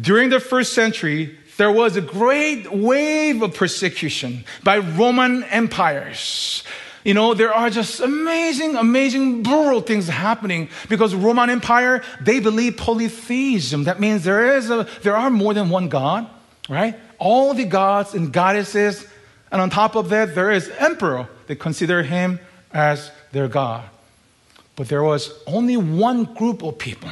During 0.00 0.30
the 0.30 0.40
first 0.40 0.72
century, 0.72 1.36
there 1.56 1.70
was 1.70 1.96
a 1.96 2.00
great 2.00 2.72
wave 2.72 3.42
of 3.42 3.54
persecution 3.54 4.44
by 4.64 4.78
Roman 4.78 5.44
empires. 5.44 6.64
You 7.04 7.14
know, 7.14 7.34
there 7.34 7.52
are 7.52 7.70
just 7.70 8.00
amazing, 8.00 8.76
amazing, 8.76 9.42
brutal 9.42 9.80
things 9.80 10.06
happening 10.06 10.68
because 10.88 11.14
Roman 11.14 11.48
Empire, 11.48 12.02
they 12.20 12.40
believe 12.40 12.76
polytheism. 12.76 13.84
That 13.84 14.00
means 14.00 14.24
there 14.24 14.56
is 14.56 14.70
a, 14.70 14.86
there 15.02 15.16
are 15.16 15.30
more 15.30 15.54
than 15.54 15.70
one 15.70 15.88
God, 15.88 16.28
right? 16.68 16.94
All 17.18 17.54
the 17.54 17.64
gods 17.64 18.14
and 18.14 18.32
goddesses, 18.32 19.06
and 19.50 19.60
on 19.62 19.70
top 19.70 19.96
of 19.96 20.10
that, 20.10 20.34
there 20.34 20.50
is 20.50 20.68
emperor. 20.78 21.28
They 21.46 21.56
consider 21.56 22.02
him 22.02 22.38
as 22.72 23.10
their 23.32 23.48
God. 23.48 23.84
But 24.76 24.88
there 24.88 25.02
was 25.02 25.32
only 25.46 25.76
one 25.76 26.24
group 26.24 26.62
of 26.62 26.78
people 26.78 27.10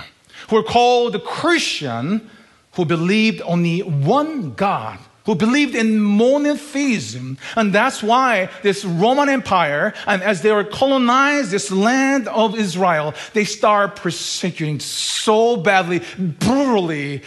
who 0.49 0.57
were 0.57 0.63
called 0.63 1.23
Christian 1.25 2.31
who 2.79 2.85
believed 2.85 3.43
only 3.45 3.81
one 3.81 4.55
God, 4.55 5.01
who 5.27 5.35
believed 5.35 5.75
in 5.75 6.01
monotheism. 6.01 7.37
And 7.57 7.73
that's 7.73 8.05
why 8.05 8.51
this 8.63 8.85
Roman 8.85 9.29
Empire, 9.29 9.95
and 10.07 10.23
as 10.23 10.43
they 10.43 10.53
were 10.53 10.63
colonized 10.63 11.51
this 11.51 11.73
land 11.73 12.29
of 12.29 12.57
Israel, 12.57 13.15
they 13.33 13.45
start 13.45 13.97
persecuting 13.97 14.79
so 14.79 15.57
badly, 15.57 16.03
brutally, 16.17 17.23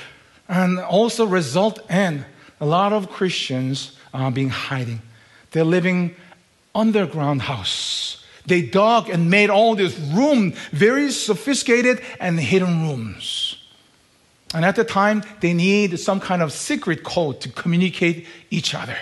and 0.48 0.80
also 0.80 1.26
result 1.26 1.80
in 1.92 2.24
a 2.62 2.66
lot 2.66 2.94
of 2.94 3.10
Christians 3.10 3.98
uh, 4.14 4.32
being 4.32 4.52
hiding. 4.52 5.02
They're 5.52 5.66
living 5.66 6.16
underground 6.74 7.42
house. 7.42 8.24
They 8.46 8.62
dug 8.62 9.10
and 9.10 9.30
made 9.30 9.50
all 9.50 9.76
this 9.76 10.00
room, 10.00 10.54
very 10.72 11.12
sophisticated 11.12 12.02
and 12.22 12.40
hidden 12.40 12.88
rooms. 12.88 13.51
And 14.54 14.66
at 14.66 14.76
the 14.76 14.84
time, 14.84 15.24
they 15.40 15.54
need 15.54 16.00
some 16.00 16.20
kind 16.20 16.42
of 16.42 16.52
secret 16.52 17.04
code 17.04 17.40
to 17.42 17.50
communicate 17.50 18.28
each 18.50 18.76
other. 18.76 18.98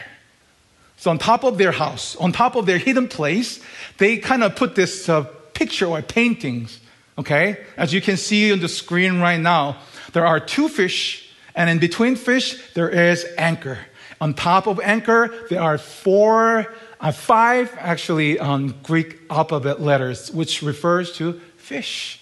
So 0.97 1.09
on 1.09 1.17
top 1.17 1.43
of 1.43 1.57
their 1.57 1.71
house, 1.71 2.15
on 2.17 2.31
top 2.31 2.55
of 2.55 2.65
their 2.65 2.77
hidden 2.77 3.07
place, 3.07 3.61
they 3.97 4.17
kind 4.17 4.43
of 4.43 4.55
put 4.55 4.75
this 4.75 5.07
uh, 5.09 5.21
picture 5.53 5.87
or 5.87 6.01
paintings. 6.01 6.79
Okay, 7.17 7.57
as 7.77 7.93
you 7.93 8.01
can 8.01 8.15
see 8.15 8.51
on 8.51 8.59
the 8.59 8.69
screen 8.69 9.19
right 9.19 9.39
now, 9.39 9.77
there 10.13 10.25
are 10.25 10.39
two 10.39 10.69
fish, 10.69 11.29
and 11.55 11.69
in 11.69 11.79
between 11.79 12.15
fish 12.15 12.73
there 12.73 12.89
is 12.89 13.25
anchor. 13.37 13.79
On 14.21 14.33
top 14.33 14.67
of 14.67 14.79
anchor, 14.81 15.33
there 15.49 15.61
are 15.61 15.77
four, 15.77 16.73
uh, 16.99 17.11
five 17.11 17.73
actually 17.79 18.37
um, 18.39 18.75
Greek 18.83 19.19
alphabet 19.29 19.81
letters, 19.81 20.31
which 20.31 20.61
refers 20.61 21.13
to 21.13 21.39
fish. 21.57 22.18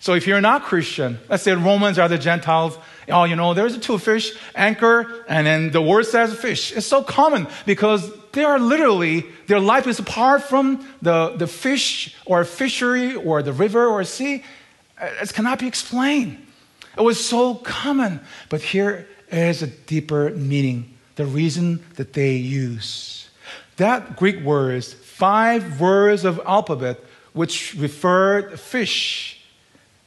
So 0.00 0.14
if 0.14 0.26
you're 0.26 0.40
not 0.40 0.62
Christian, 0.62 1.18
let's 1.28 1.42
say 1.42 1.52
Romans 1.52 1.98
are 1.98 2.08
the 2.08 2.18
Gentiles, 2.18 2.78
oh, 3.08 3.24
you 3.24 3.34
know, 3.34 3.52
there's 3.52 3.74
a 3.74 3.80
two 3.80 3.98
fish, 3.98 4.32
anchor, 4.54 5.24
and 5.28 5.46
then 5.46 5.70
the 5.72 5.82
word 5.82 6.06
says 6.06 6.38
fish. 6.38 6.72
It's 6.72 6.86
so 6.86 7.02
common 7.02 7.48
because 7.66 8.08
they 8.32 8.44
are 8.44 8.60
literally, 8.60 9.26
their 9.48 9.58
life 9.58 9.88
is 9.88 9.98
apart 9.98 10.42
from 10.42 10.86
the, 11.02 11.34
the 11.36 11.48
fish 11.48 12.14
or 12.26 12.44
fishery 12.44 13.16
or 13.16 13.42
the 13.42 13.52
river 13.52 13.86
or 13.86 14.04
sea. 14.04 14.44
Uh, 15.00 15.10
it 15.20 15.32
cannot 15.32 15.58
be 15.58 15.66
explained. 15.66 16.38
It 16.96 17.02
was 17.02 17.24
so 17.24 17.56
common. 17.56 18.20
But 18.48 18.60
here 18.60 19.08
is 19.30 19.62
a 19.62 19.66
deeper 19.66 20.30
meaning, 20.30 20.96
the 21.16 21.26
reason 21.26 21.84
that 21.96 22.12
they 22.12 22.36
use. 22.36 23.30
That 23.76 24.16
Greek 24.16 24.40
word 24.40 24.76
is 24.76 24.94
five 24.94 25.80
words 25.80 26.24
of 26.24 26.40
alphabet 26.46 27.00
which 27.32 27.74
referred 27.74 28.58
fish. 28.58 29.37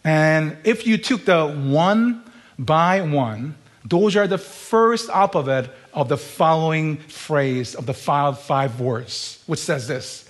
And 0.04 0.58
if 0.64 0.88
you 0.88 0.98
took 0.98 1.26
the 1.26 1.48
one 1.48 2.24
by 2.58 3.02
one, 3.02 3.56
those 3.86 4.16
are 4.16 4.28
the 4.28 4.38
first 4.38 5.10
alphabet 5.10 5.70
of 5.94 6.08
the 6.08 6.18
following 6.18 6.98
phrase 6.98 7.76
of 7.76 7.86
the 7.86 7.94
five, 7.94 8.40
five 8.40 8.80
words, 8.80 9.44
which 9.48 9.60
says 9.60 9.88
this 9.88 10.28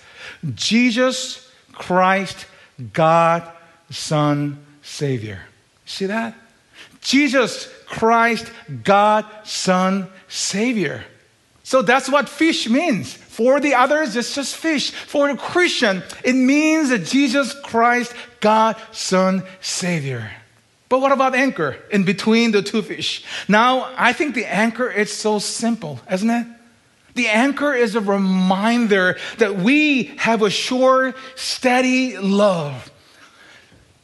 Jesus 0.54 1.50
Christ, 1.72 2.46
God, 2.92 3.48
Son, 3.90 4.64
Savior. 4.82 5.40
See 5.84 6.06
that? 6.06 6.34
Jesus 7.00 7.68
Christ, 7.86 8.50
God, 8.84 9.26
Son, 9.44 10.08
Savior. 10.28 11.04
So 11.62 11.82
that's 11.82 12.08
what 12.08 12.28
fish 12.28 12.68
means. 12.68 13.18
For 13.32 13.60
the 13.60 13.72
others, 13.72 14.14
it's 14.14 14.34
just 14.34 14.54
fish. 14.54 14.90
For 14.90 15.26
the 15.26 15.38
Christian, 15.38 16.02
it 16.22 16.34
means 16.34 16.90
that 16.90 17.06
Jesus 17.06 17.54
Christ, 17.54 18.12
God, 18.40 18.76
Son, 18.90 19.42
Savior. 19.62 20.30
But 20.90 21.00
what 21.00 21.12
about 21.12 21.34
anchor 21.34 21.78
in 21.90 22.04
between 22.04 22.52
the 22.52 22.60
two 22.60 22.82
fish? 22.82 23.24
Now, 23.48 23.90
I 23.96 24.12
think 24.12 24.34
the 24.34 24.44
anchor 24.44 24.90
is 24.90 25.10
so 25.10 25.38
simple, 25.38 25.98
isn't 26.10 26.28
it? 26.28 26.46
The 27.14 27.28
anchor 27.28 27.72
is 27.72 27.94
a 27.94 28.02
reminder 28.02 29.16
that 29.38 29.56
we 29.56 30.12
have 30.18 30.42
a 30.42 30.50
sure, 30.50 31.14
steady 31.34 32.18
love, 32.18 32.92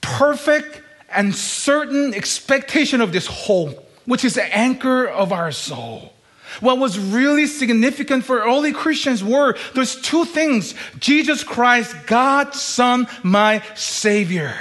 perfect 0.01 0.81
and 1.13 1.35
certain 1.35 2.15
expectation 2.15 3.03
of 3.03 3.13
this 3.13 3.27
hope, 3.27 3.93
which 4.07 4.25
is 4.25 4.37
the 4.37 4.57
anchor 4.57 5.07
of 5.07 5.35
our 5.35 5.53
soul. 5.53 6.15
What 6.61 6.79
was 6.79 6.99
really 6.99 7.47
significant 7.47 8.25
for 8.25 8.41
early 8.41 8.73
Christians 8.73 9.23
were 9.23 9.57
those 9.75 9.97
two 10.01 10.25
things 10.25 10.75
Jesus 10.99 11.45
Christ, 11.45 11.95
God's 12.07 12.61
Son, 12.61 13.07
my 13.23 13.63
Savior. 13.75 14.55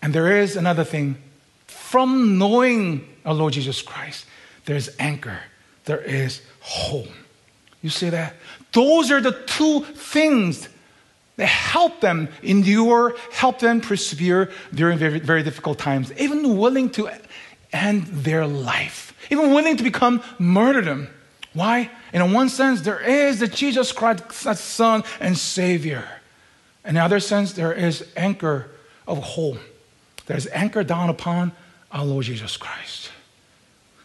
And 0.00 0.14
there 0.14 0.40
is 0.40 0.56
another 0.56 0.84
thing 0.84 1.16
from 1.66 2.38
knowing 2.38 3.06
our 3.24 3.34
Lord 3.34 3.52
Jesus 3.52 3.82
Christ, 3.82 4.26
there's 4.64 4.90
anchor, 4.98 5.38
there 5.84 6.00
is 6.00 6.42
home. 6.60 7.08
You 7.82 7.90
see 7.90 8.10
that? 8.10 8.34
Those 8.72 9.10
are 9.10 9.20
the 9.20 9.32
two 9.32 9.82
things 9.84 10.68
that 11.36 11.46
help 11.46 12.00
them 12.00 12.28
endure, 12.42 13.16
help 13.32 13.60
them 13.60 13.80
persevere 13.80 14.50
during 14.74 14.98
very, 14.98 15.20
very 15.20 15.42
difficult 15.42 15.78
times, 15.78 16.12
even 16.18 16.58
willing 16.58 16.90
to 16.90 17.08
end 17.72 18.04
their 18.06 18.46
life, 18.46 19.07
even 19.30 19.52
willing 19.52 19.76
to 19.76 19.82
become 19.82 20.22
martyrdom. 20.38 21.08
Why? 21.54 21.90
In 22.12 22.32
one 22.32 22.48
sense, 22.48 22.82
there 22.82 23.00
is 23.00 23.40
the 23.40 23.48
Jesus 23.48 23.92
Christ, 23.92 24.32
Son 24.32 25.02
and 25.20 25.36
Savior. 25.36 26.04
In 26.84 26.94
the 26.94 27.00
other 27.00 27.20
sense, 27.20 27.52
there 27.52 27.72
is 27.72 28.06
anchor 28.16 28.70
of 29.06 29.18
hope 29.18 29.58
There 30.26 30.36
is 30.36 30.46
anchor 30.52 30.84
down 30.84 31.08
upon 31.08 31.52
our 31.90 32.04
Lord 32.04 32.26
Jesus 32.26 32.58
Christ. 32.58 33.10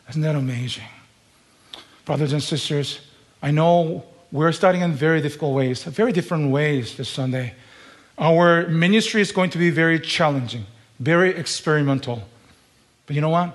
Isn't 0.09 0.21
that 0.21 0.35
amazing? 0.35 0.87
Brothers 2.05 2.31
and 2.31 2.41
sisters, 2.41 3.01
I 3.41 3.51
know 3.51 4.05
we're 4.31 4.53
starting 4.53 4.81
in 4.81 4.93
very 4.93 5.21
difficult 5.21 5.53
ways, 5.53 5.83
very 5.83 6.13
different 6.13 6.51
ways 6.51 6.95
this 6.95 7.09
Sunday. 7.09 7.53
Our 8.17 8.67
ministry 8.67 9.21
is 9.21 9.33
going 9.33 9.49
to 9.49 9.57
be 9.57 9.69
very 9.69 9.99
challenging, 9.99 10.65
very 10.99 11.35
experimental. 11.35 12.23
But 13.05 13.15
you 13.15 13.21
know 13.21 13.29
what? 13.29 13.53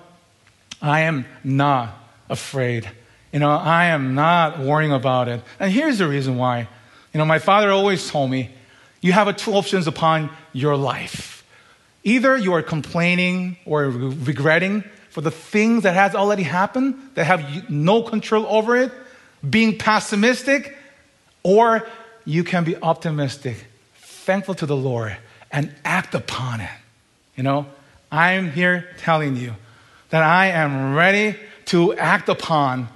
I 0.80 1.00
am 1.00 1.26
not 1.44 1.90
afraid. 2.28 2.90
You 3.32 3.40
know, 3.40 3.50
I 3.50 3.86
am 3.86 4.14
not 4.14 4.58
worrying 4.58 4.92
about 4.92 5.28
it. 5.28 5.42
And 5.60 5.70
here's 5.70 5.98
the 5.98 6.08
reason 6.08 6.36
why. 6.36 6.68
You 7.12 7.18
know, 7.18 7.24
my 7.24 7.38
father 7.38 7.70
always 7.70 8.10
told 8.10 8.30
me, 8.30 8.50
you 9.00 9.12
have 9.12 9.34
two 9.36 9.52
options 9.52 9.86
upon 9.86 10.30
your 10.52 10.76
life. 10.76 11.44
Either 12.04 12.36
you 12.36 12.52
are 12.54 12.62
complaining 12.62 13.56
or 13.64 13.84
regretting 13.84 14.82
for 15.10 15.20
the 15.20 15.30
things 15.30 15.82
that 15.82 15.94
has 15.94 16.14
already 16.14 16.42
happened, 16.42 16.96
that 17.14 17.24
have 17.24 17.70
no 17.70 18.02
control 18.02 18.46
over 18.46 18.76
it, 18.76 18.92
being 19.48 19.78
pessimistic, 19.78 20.76
or 21.42 21.86
you 22.24 22.44
can 22.44 22.64
be 22.64 22.76
optimistic, 22.76 23.66
thankful 23.96 24.54
to 24.54 24.66
the 24.66 24.76
Lord, 24.76 25.16
and 25.50 25.72
act 25.84 26.14
upon 26.14 26.60
it. 26.60 26.70
You 27.36 27.42
know, 27.42 27.66
I'm 28.10 28.50
here 28.52 28.88
telling 28.98 29.36
you 29.36 29.54
that 30.10 30.22
I 30.22 30.46
am 30.46 30.94
ready 30.94 31.36
to 31.66 31.94
act 31.94 32.28
upon 32.28 32.88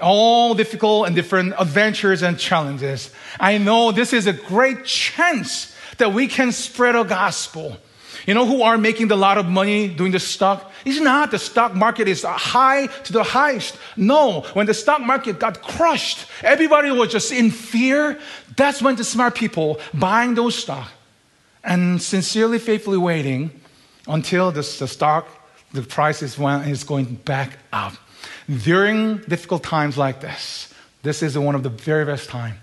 all 0.00 0.54
difficult 0.54 1.06
and 1.06 1.14
different 1.14 1.54
adventures 1.58 2.22
and 2.22 2.38
challenges. 2.38 3.10
I 3.38 3.58
know 3.58 3.92
this 3.92 4.12
is 4.12 4.26
a 4.26 4.32
great 4.32 4.84
chance 4.84 5.74
that 5.98 6.12
we 6.12 6.26
can 6.26 6.52
spread 6.52 6.96
a 6.96 7.04
gospel 7.04 7.76
you 8.26 8.34
know 8.34 8.46
who 8.46 8.62
are 8.62 8.78
making 8.78 9.10
a 9.10 9.16
lot 9.16 9.38
of 9.38 9.46
money 9.46 9.88
doing 9.88 10.12
the 10.12 10.20
stock? 10.20 10.70
It's 10.84 11.00
not 11.00 11.30
the 11.30 11.38
stock 11.38 11.74
market 11.74 12.08
is 12.08 12.22
high 12.22 12.86
to 12.86 13.12
the 13.12 13.22
highest. 13.22 13.76
No, 13.96 14.42
when 14.52 14.66
the 14.66 14.74
stock 14.74 15.00
market 15.00 15.38
got 15.38 15.62
crushed, 15.62 16.26
everybody 16.42 16.90
was 16.90 17.10
just 17.10 17.32
in 17.32 17.50
fear. 17.50 18.18
That's 18.56 18.82
when 18.82 18.96
the 18.96 19.04
smart 19.04 19.34
people 19.34 19.80
buying 19.94 20.34
those 20.34 20.54
stock 20.54 20.90
and 21.64 22.00
sincerely, 22.00 22.58
faithfully 22.58 22.98
waiting 22.98 23.50
until 24.06 24.50
the, 24.50 24.62
the 24.78 24.88
stock, 24.88 25.28
the 25.72 25.82
price 25.82 26.22
is, 26.22 26.36
going 26.84 27.14
back 27.24 27.58
up. 27.72 27.94
During 28.62 29.18
difficult 29.18 29.62
times 29.62 29.96
like 29.96 30.20
this, 30.20 30.72
this 31.02 31.22
is 31.22 31.38
one 31.38 31.54
of 31.54 31.62
the 31.62 31.68
very 31.68 32.04
best 32.04 32.28
time 32.28 32.56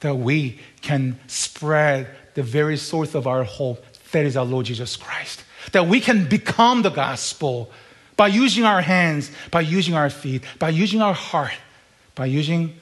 that 0.00 0.16
we 0.16 0.58
can 0.82 1.18
spread 1.26 2.08
the 2.34 2.42
very 2.42 2.76
source 2.76 3.14
of 3.14 3.26
our 3.26 3.44
hope 3.44 3.84
that 4.12 4.24
is 4.24 4.36
our 4.36 4.44
Lord 4.44 4.66
Jesus 4.66 4.96
Christ. 4.96 5.44
That 5.72 5.86
we 5.86 6.00
can 6.00 6.28
become 6.28 6.82
the 6.82 6.90
gospel 6.90 7.70
by 8.16 8.28
using 8.28 8.64
our 8.64 8.82
hands, 8.82 9.30
by 9.50 9.60
using 9.60 9.94
our 9.94 10.10
feet, 10.10 10.42
by 10.58 10.70
using 10.70 11.00
our 11.00 11.14
heart, 11.14 11.52
by 12.14 12.26
using 12.26 12.74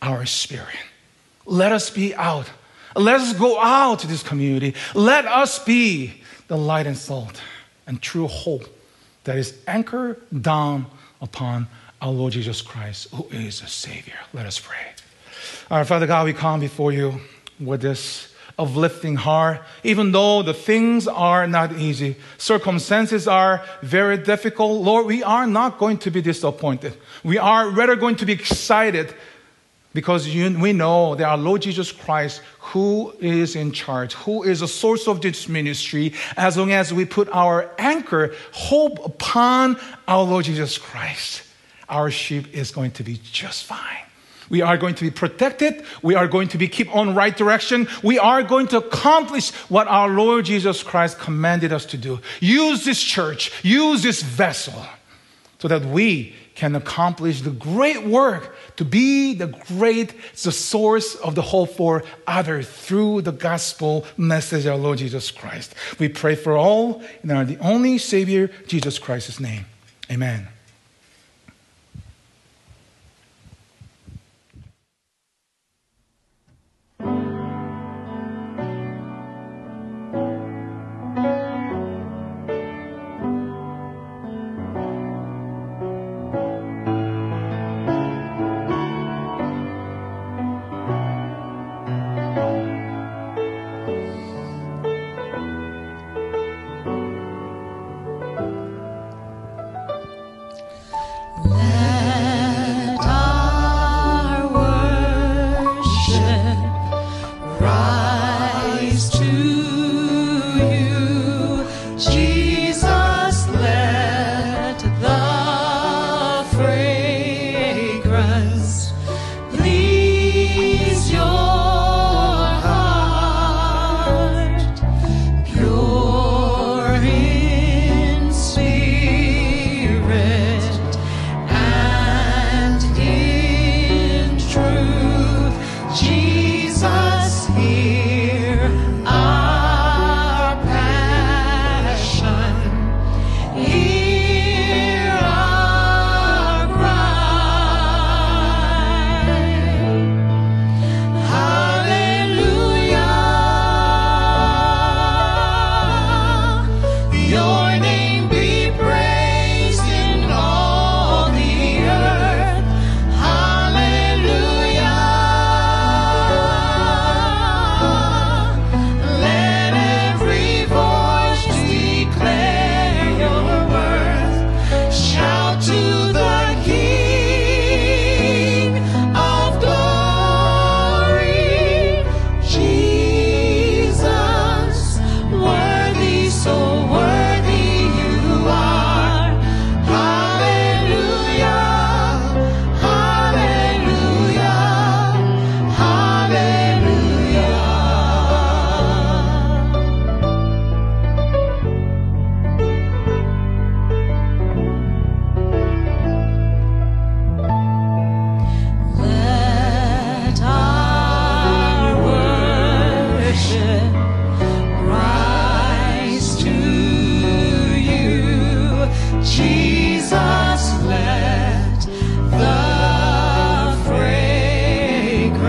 our 0.00 0.24
spirit. 0.26 0.66
Let 1.44 1.72
us 1.72 1.90
be 1.90 2.14
out. 2.14 2.50
Let 2.96 3.20
us 3.20 3.32
go 3.34 3.60
out 3.60 4.00
to 4.00 4.06
this 4.06 4.22
community. 4.22 4.74
Let 4.94 5.26
us 5.26 5.58
be 5.58 6.22
the 6.48 6.56
light 6.56 6.86
and 6.86 6.96
salt 6.96 7.40
and 7.86 8.00
true 8.00 8.26
hope 8.26 8.64
that 9.24 9.36
is 9.36 9.58
anchored 9.66 10.20
down 10.42 10.86
upon 11.20 11.68
our 12.00 12.10
Lord 12.10 12.32
Jesus 12.32 12.62
Christ, 12.62 13.08
who 13.14 13.26
is 13.30 13.62
a 13.62 13.68
Savior. 13.68 14.18
Let 14.32 14.46
us 14.46 14.58
pray. 14.58 14.92
Our 15.70 15.84
Father 15.84 16.06
God, 16.06 16.26
we 16.26 16.32
come 16.32 16.60
before 16.60 16.92
you 16.92 17.20
with 17.60 17.80
this 17.80 18.28
uplifting 18.58 19.16
heart, 19.16 19.62
even 19.82 20.12
though 20.12 20.42
the 20.42 20.54
things 20.54 21.08
are 21.08 21.46
not 21.46 21.72
easy. 21.72 22.16
Circumstances 22.38 23.26
are 23.26 23.64
very 23.82 24.18
difficult. 24.18 24.82
Lord, 24.82 25.06
we 25.06 25.22
are 25.22 25.46
not 25.46 25.78
going 25.78 25.98
to 25.98 26.10
be 26.10 26.20
disappointed. 26.20 26.94
We 27.24 27.38
are 27.38 27.70
rather 27.70 27.96
going 27.96 28.16
to 28.16 28.26
be 28.26 28.32
excited 28.32 29.14
because 29.94 30.28
you, 30.28 30.58
we 30.58 30.72
know 30.72 31.14
that 31.14 31.24
our 31.24 31.38
Lord 31.38 31.62
Jesus 31.62 31.92
Christ, 31.92 32.40
who 32.58 33.14
is 33.20 33.56
in 33.56 33.72
charge, 33.72 34.14
who 34.14 34.42
is 34.42 34.60
the 34.60 34.68
source 34.68 35.06
of 35.06 35.20
this 35.20 35.48
ministry, 35.48 36.14
as 36.36 36.56
long 36.56 36.72
as 36.72 36.92
we 36.92 37.04
put 37.04 37.28
our 37.30 37.70
anchor, 37.78 38.34
hope 38.52 39.04
upon 39.04 39.78
our 40.08 40.24
Lord 40.24 40.46
Jesus 40.46 40.78
Christ, 40.78 41.42
our 41.88 42.10
sheep 42.10 42.54
is 42.54 42.70
going 42.70 42.92
to 42.92 43.02
be 43.02 43.20
just 43.22 43.64
fine. 43.64 43.98
We 44.48 44.60
are 44.60 44.76
going 44.76 44.94
to 44.96 45.04
be 45.04 45.10
protected. 45.10 45.82
We 46.02 46.14
are 46.14 46.28
going 46.28 46.48
to 46.48 46.58
be 46.58 46.68
keep 46.68 46.94
on 46.94 47.14
right 47.14 47.34
direction. 47.34 47.88
We 48.02 48.18
are 48.18 48.42
going 48.42 48.66
to 48.68 48.78
accomplish 48.78 49.50
what 49.70 49.88
our 49.88 50.08
Lord 50.08 50.44
Jesus 50.44 50.82
Christ 50.82 51.18
commanded 51.18 51.72
us 51.72 51.86
to 51.86 51.96
do. 51.96 52.20
Use 52.40 52.84
this 52.84 53.02
church, 53.02 53.64
use 53.64 54.02
this 54.02 54.22
vessel 54.22 54.74
so 55.62 55.68
that 55.68 55.84
we 55.84 56.34
can 56.56 56.74
accomplish 56.74 57.42
the 57.42 57.50
great 57.50 58.04
work 58.04 58.52
to 58.74 58.84
be 58.84 59.32
the 59.32 59.46
great 59.46 60.12
the 60.42 60.50
source 60.50 61.14
of 61.14 61.36
the 61.36 61.40
hope 61.40 61.70
for 61.76 62.02
others 62.26 62.68
through 62.68 63.22
the 63.22 63.30
gospel 63.30 64.04
message 64.16 64.66
of 64.66 64.72
our 64.72 64.78
Lord 64.78 64.98
Jesus 64.98 65.30
Christ. 65.30 65.72
We 66.00 66.08
pray 66.08 66.34
for 66.34 66.56
all 66.56 67.00
in 67.22 67.30
our 67.30 67.44
the 67.44 67.58
only 67.58 67.98
Savior, 67.98 68.50
Jesus 68.66 68.98
Christ's 68.98 69.38
name. 69.38 69.66
Amen. 70.10 70.48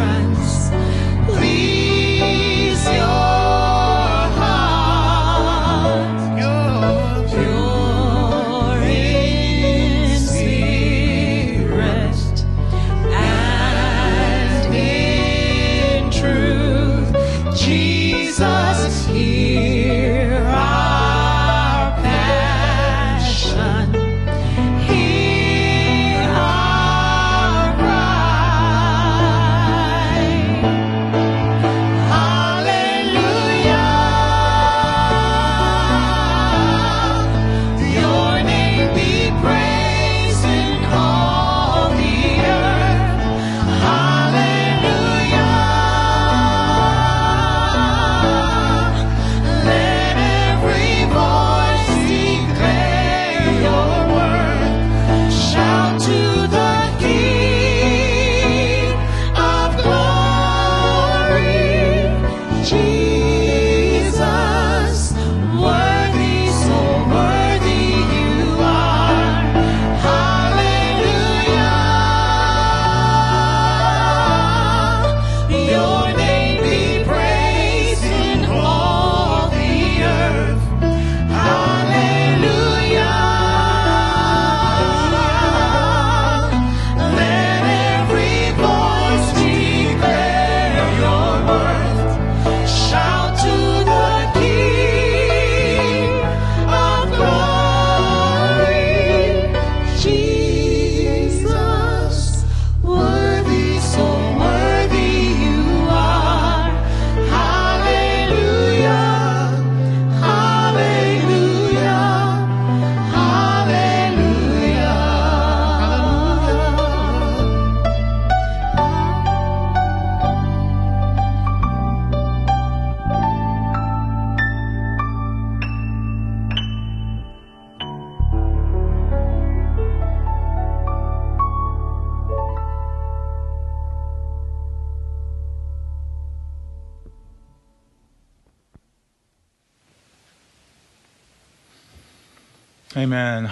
friends. 0.03 0.62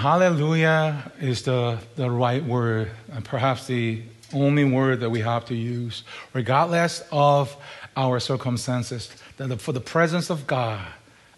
Hallelujah 0.02 1.12
is 1.20 1.44
the, 1.44 1.78
the 1.96 2.10
right 2.10 2.44
word, 2.44 2.90
and 3.12 3.24
perhaps 3.24 3.68
the 3.68 4.02
only 4.34 4.64
word 4.64 5.02
that 5.02 5.12
we 5.12 5.20
have 5.20 5.46
to 5.46 5.54
use, 5.54 6.02
regardless 6.34 7.04
of 7.12 7.56
our 7.96 8.20
circumstances, 8.20 9.12
that 9.38 9.50
the, 9.50 9.58
for 9.58 9.74
the 9.74 9.80
presence 9.80 10.32
of 10.32 10.48
God 10.48 10.84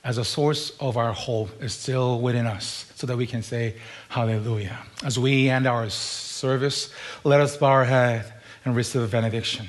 as 0.05 0.18
a 0.18 0.24
source 0.24 0.70
of 0.80 0.95
our 0.95 1.11
hope 1.11 1.61
is 1.61 1.74
still 1.74 2.22
within 2.22 2.47
us, 2.47 2.89
so 2.95 3.05
that 3.05 3.18
we 3.18 3.28
can 3.28 3.43
say 3.43 3.76
hallelujah. 4.07 4.80
As 5.03 5.20
we 5.20 5.49
end 5.49 5.68
our 5.68 5.89
service, 5.89 6.89
let 7.26 7.41
us 7.41 7.57
bow 7.57 7.68
our 7.68 7.84
head 7.84 8.32
and 8.64 8.78
receive 8.78 9.01
a 9.01 9.07
benediction. 9.07 9.68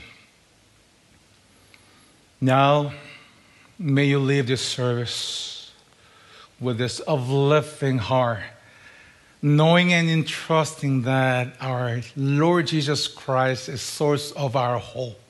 Now, 2.40 2.92
may 3.76 4.04
you 4.04 4.20
leave 4.20 4.46
this 4.46 4.62
service 4.62 5.72
with 6.60 6.78
this 6.78 7.00
uplifting 7.08 7.98
heart, 7.98 8.38
knowing 9.44 9.92
and 9.92 10.08
entrusting 10.08 11.02
that 11.02 11.54
our 11.60 12.00
Lord 12.16 12.66
Jesus 12.66 13.06
Christ 13.06 13.68
is 13.68 13.82
source 13.82 14.32
of 14.32 14.56
our 14.56 14.78
hope. 14.78 15.20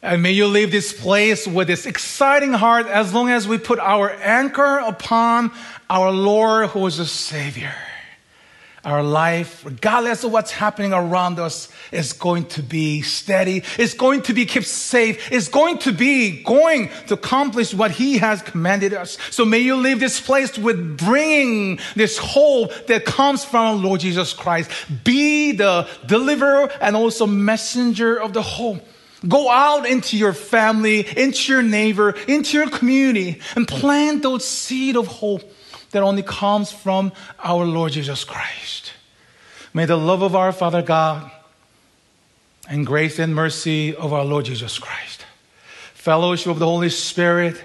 And 0.00 0.22
may 0.22 0.32
you 0.32 0.46
leave 0.46 0.70
this 0.70 0.98
place 0.98 1.46
with 1.46 1.66
this 1.66 1.84
exciting 1.84 2.54
heart 2.54 2.86
as 2.86 3.12
long 3.12 3.28
as 3.28 3.46
we 3.46 3.58
put 3.58 3.78
our 3.78 4.10
anchor 4.10 4.78
upon 4.78 5.52
our 5.90 6.10
Lord 6.10 6.70
who 6.70 6.86
is 6.86 6.98
a 6.98 7.04
Savior 7.04 7.74
our 8.84 9.02
life, 9.02 9.64
regardless 9.64 10.24
of 10.24 10.32
what's 10.32 10.50
happening 10.50 10.92
around 10.92 11.38
us, 11.38 11.68
is 11.90 12.12
going 12.12 12.44
to 12.46 12.62
be 12.62 13.02
steady. 13.02 13.62
It's 13.78 13.94
going 13.94 14.22
to 14.22 14.34
be 14.34 14.44
kept 14.44 14.66
safe. 14.66 15.32
It's 15.32 15.48
going 15.48 15.78
to 15.78 15.92
be 15.92 16.42
going 16.42 16.90
to 17.06 17.14
accomplish 17.14 17.72
what 17.72 17.92
He 17.92 18.18
has 18.18 18.42
commanded 18.42 18.92
us. 18.92 19.16
So 19.30 19.44
may 19.44 19.60
you 19.60 19.76
leave 19.76 20.00
this 20.00 20.20
place 20.20 20.58
with 20.58 20.98
bringing 20.98 21.78
this 21.96 22.18
hope 22.18 22.86
that 22.86 23.04
comes 23.04 23.44
from 23.44 23.82
Lord 23.82 24.00
Jesus 24.00 24.32
Christ. 24.32 24.70
Be 25.02 25.52
the 25.52 25.88
deliverer 26.06 26.70
and 26.80 26.96
also 26.96 27.26
messenger 27.26 28.20
of 28.20 28.32
the 28.32 28.42
hope. 28.42 28.86
Go 29.26 29.50
out 29.50 29.86
into 29.86 30.18
your 30.18 30.34
family, 30.34 31.06
into 31.16 31.52
your 31.52 31.62
neighbor, 31.62 32.10
into 32.28 32.58
your 32.58 32.68
community, 32.68 33.40
and 33.56 33.66
plant 33.66 34.22
those 34.22 34.44
seed 34.44 34.96
of 34.96 35.06
hope 35.06 35.42
that 35.94 36.02
only 36.02 36.24
comes 36.24 36.72
from 36.72 37.12
our 37.38 37.64
Lord 37.64 37.92
Jesus 37.92 38.24
Christ. 38.24 38.92
May 39.72 39.86
the 39.86 39.96
love 39.96 40.22
of 40.22 40.34
our 40.34 40.50
Father 40.50 40.82
God 40.82 41.30
and 42.68 42.84
grace 42.84 43.20
and 43.20 43.32
mercy 43.32 43.94
of 43.94 44.12
our 44.12 44.24
Lord 44.24 44.46
Jesus 44.46 44.76
Christ, 44.76 45.24
fellowship 45.94 46.48
of 46.48 46.58
the 46.58 46.66
Holy 46.66 46.90
Spirit 46.90 47.62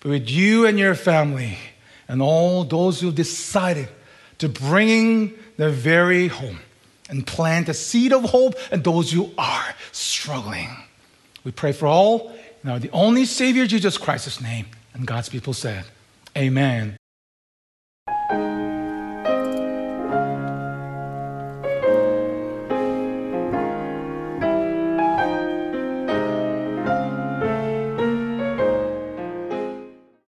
be 0.00 0.10
with 0.10 0.30
you 0.30 0.64
and 0.64 0.78
your 0.78 0.94
family 0.94 1.58
and 2.06 2.22
all 2.22 2.62
those 2.62 3.00
who've 3.00 3.14
decided 3.14 3.88
to 4.38 4.48
bring 4.48 5.34
the 5.56 5.70
very 5.70 6.28
home 6.28 6.60
and 7.10 7.26
plant 7.26 7.68
a 7.68 7.74
seed 7.74 8.12
of 8.12 8.22
hope 8.22 8.54
and 8.70 8.84
those 8.84 9.10
who 9.10 9.32
are 9.36 9.74
struggling. 9.90 10.70
We 11.42 11.50
pray 11.50 11.72
for 11.72 11.86
all 11.86 12.32
in 12.62 12.70
our 12.70 12.78
the 12.78 12.90
only 12.92 13.24
Savior 13.24 13.66
Jesus 13.66 13.98
Christ's 13.98 14.40
name. 14.40 14.66
And 14.94 15.04
God's 15.04 15.28
people 15.28 15.52
said, 15.52 15.84
Amen 16.36 16.96